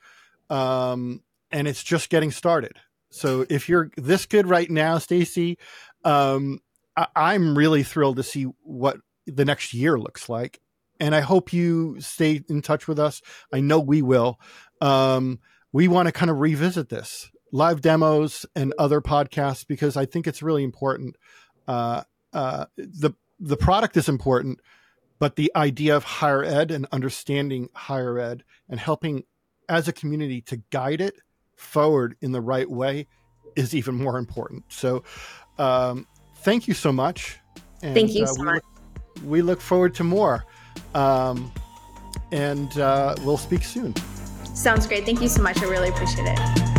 [0.53, 2.78] Um, and it's just getting started.
[3.11, 5.59] So if you're this good right now, Stacy,
[6.05, 6.61] um,
[6.96, 10.61] I- am really thrilled to see what the next year looks like.
[11.00, 13.22] And I hope you stay in touch with us.
[13.53, 14.38] I know we will.
[14.80, 15.40] Um,
[15.72, 20.26] we want to kind of revisit this live demos and other podcasts because I think
[20.26, 21.16] it's really important.
[21.66, 24.61] Uh, uh, the the product is important,
[25.18, 29.24] but the idea of higher ed and understanding higher ed and helping
[29.68, 31.14] as a community to guide it
[31.56, 33.06] forward in the right way
[33.56, 34.64] is even more important.
[34.68, 35.04] So,
[35.58, 36.06] um,
[36.36, 37.38] thank you so much.
[37.82, 38.62] And, thank you uh, so we much.
[38.64, 40.44] Look, we look forward to more.
[40.94, 41.52] Um,
[42.30, 43.94] and uh, we'll speak soon.
[44.54, 45.04] Sounds great.
[45.04, 45.62] Thank you so much.
[45.62, 46.71] I really appreciate it.